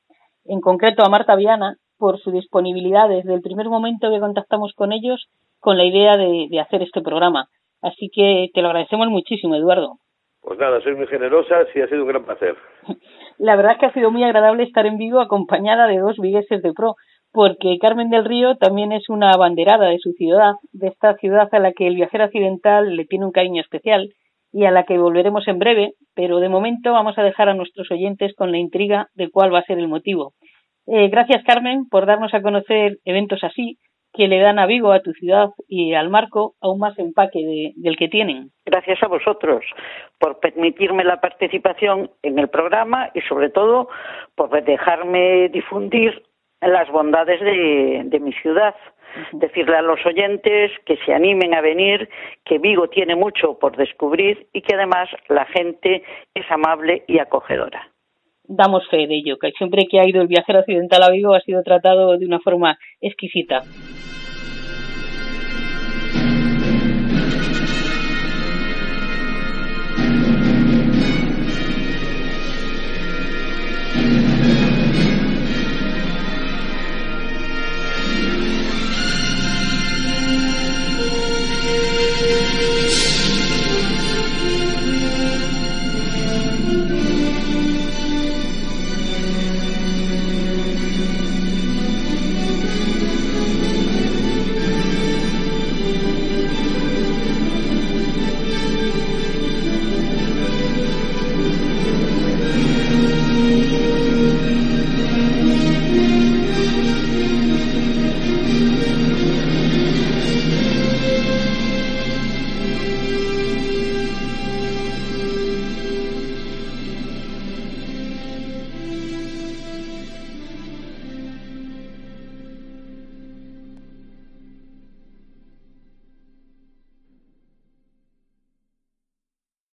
en 0.46 0.62
concreto 0.62 1.04
a 1.04 1.10
Marta 1.10 1.36
Viana, 1.36 1.78
por 1.98 2.20
su 2.20 2.32
disponibilidad 2.32 3.10
desde 3.10 3.34
el 3.34 3.42
primer 3.42 3.70
momento 3.70 4.10
que 4.10 4.20
contactamos 4.20 4.74
con 4.74 4.92
ellos 4.92 5.28
con 5.60 5.78
la 5.78 5.86
idea 5.86 6.18
de, 6.18 6.48
de, 6.50 6.60
hacer 6.60 6.82
este 6.84 7.02
programa. 7.02 7.48
Así 7.82 8.10
que 8.14 8.50
te 8.54 8.62
lo 8.62 8.68
agradecemos 8.68 9.08
muchísimo, 9.08 9.56
Eduardo. 9.56 9.98
Pues 10.42 10.60
nada, 10.60 10.80
soy 10.82 10.96
muy 10.96 11.08
generosa, 11.08 11.66
sí 11.74 11.82
ha 11.82 11.88
sido 11.88 12.04
un 12.04 12.10
gran 12.10 12.24
placer. 12.24 12.56
La 13.40 13.56
verdad 13.56 13.74
es 13.74 13.80
que 13.80 13.86
ha 13.88 13.94
sido 13.94 14.12
muy 14.12 14.24
agradable 14.24 14.64
estar 14.64 14.86
en 14.86 14.98
Vigo 14.98 15.20
acompañada 15.20 15.88
de 15.88 15.98
dos 15.98 16.18
vigueses 16.18 16.62
de 16.62 16.72
pro, 16.72 16.96
porque 17.32 17.78
Carmen 17.82 18.10
del 18.10 18.26
Río 18.26 18.56
también 18.56 18.92
es 18.92 19.10
una 19.10 19.32
abanderada 19.32 19.88
de 19.90 19.98
su 19.98 20.12
ciudad, 20.14 20.54
de 20.72 20.88
esta 20.88 21.16
ciudad 21.16 21.50
a 21.52 21.60
la 21.60 21.74
que 21.74 21.88
el 21.88 21.96
viajero 21.96 22.24
accidental 22.24 22.96
le 22.96 23.06
tiene 23.06 23.26
un 23.26 23.32
cariño 23.32 23.62
especial 23.62 24.10
y 24.54 24.66
a 24.66 24.72
la 24.72 24.84
que 24.84 24.98
volveremos 24.98 25.48
en 25.48 25.60
breve, 25.60 25.94
pero 26.14 26.40
de 26.40 26.48
momento 26.48 26.94
vamos 26.94 27.18
a 27.18 27.24
dejar 27.24 27.50
a 27.50 27.56
nuestros 27.56 27.92
oyentes 27.92 28.34
con 28.36 28.52
la 28.52 28.58
intriga 28.58 29.10
de 29.16 29.30
cuál 29.30 29.54
va 29.54 29.60
a 29.60 29.66
ser 29.66 29.80
el 29.80 29.90
motivo. 29.90 30.32
Eh, 30.88 31.08
gracias, 31.10 31.44
Carmen, 31.44 31.88
por 31.90 32.06
darnos 32.06 32.34
a 32.34 32.42
conocer 32.42 33.00
eventos 33.06 33.44
así, 33.44 33.80
que 34.16 34.28
le 34.28 34.40
dan 34.40 34.60
a 34.60 34.66
Vigo, 34.66 34.92
a 34.92 35.02
tu 35.02 35.12
ciudad 35.14 35.50
y 35.68 35.94
al 35.94 36.10
Marco 36.10 36.56
aún 36.62 36.80
más 36.80 36.98
empaque 36.98 37.74
del 37.76 37.98
que 37.98 38.08
tienen. 38.08 38.52
Gracias 38.66 39.04
a 39.04 39.08
vosotros 39.08 39.66
por 40.20 40.40
permitirme 40.40 41.04
la 41.04 41.20
participación 41.20 42.10
en 42.24 42.40
el 42.40 42.48
programa 42.48 43.10
y 43.14 43.22
sobre 43.22 43.50
todo 43.50 43.90
por 44.36 44.64
dejarme 44.64 45.50
difundir 45.50 46.24
las 46.62 46.90
bondades 46.90 47.42
de, 47.42 48.20
mi 48.20 48.32
ciudad. 48.34 48.76
Decirle 49.34 49.78
a 49.78 49.82
los 49.82 50.06
oyentes 50.06 50.72
que 50.86 50.98
se 51.06 51.14
animen 51.14 51.54
a 51.54 51.62
venir, 51.62 52.10
que 52.44 52.58
Vigo 52.58 52.90
tiene 52.90 53.16
mucho 53.16 53.58
por 53.60 53.78
descubrir 53.78 54.48
y 54.52 54.62
que 54.62 54.76
además 54.76 55.10
la 55.30 55.46
gente 55.46 56.04
es 56.34 56.50
amable 56.52 57.04
y 57.08 57.20
acogedora 57.20 57.95
damos 58.48 58.88
fe 58.90 59.08
de 59.08 59.18
ello, 59.18 59.38
que 59.40 59.52
siempre 59.52 59.86
que 59.90 60.00
ha 60.00 60.08
ido 60.08 60.22
el 60.22 60.28
viajero 60.28 60.60
occidental 60.60 61.04
a 61.04 61.12
Vigo 61.12 61.34
ha 61.34 61.42
sido 61.42 61.64
tratado 61.64 62.18
de 62.18 62.26
una 62.26 62.40
forma 62.40 62.78
exquisita. 63.02 63.62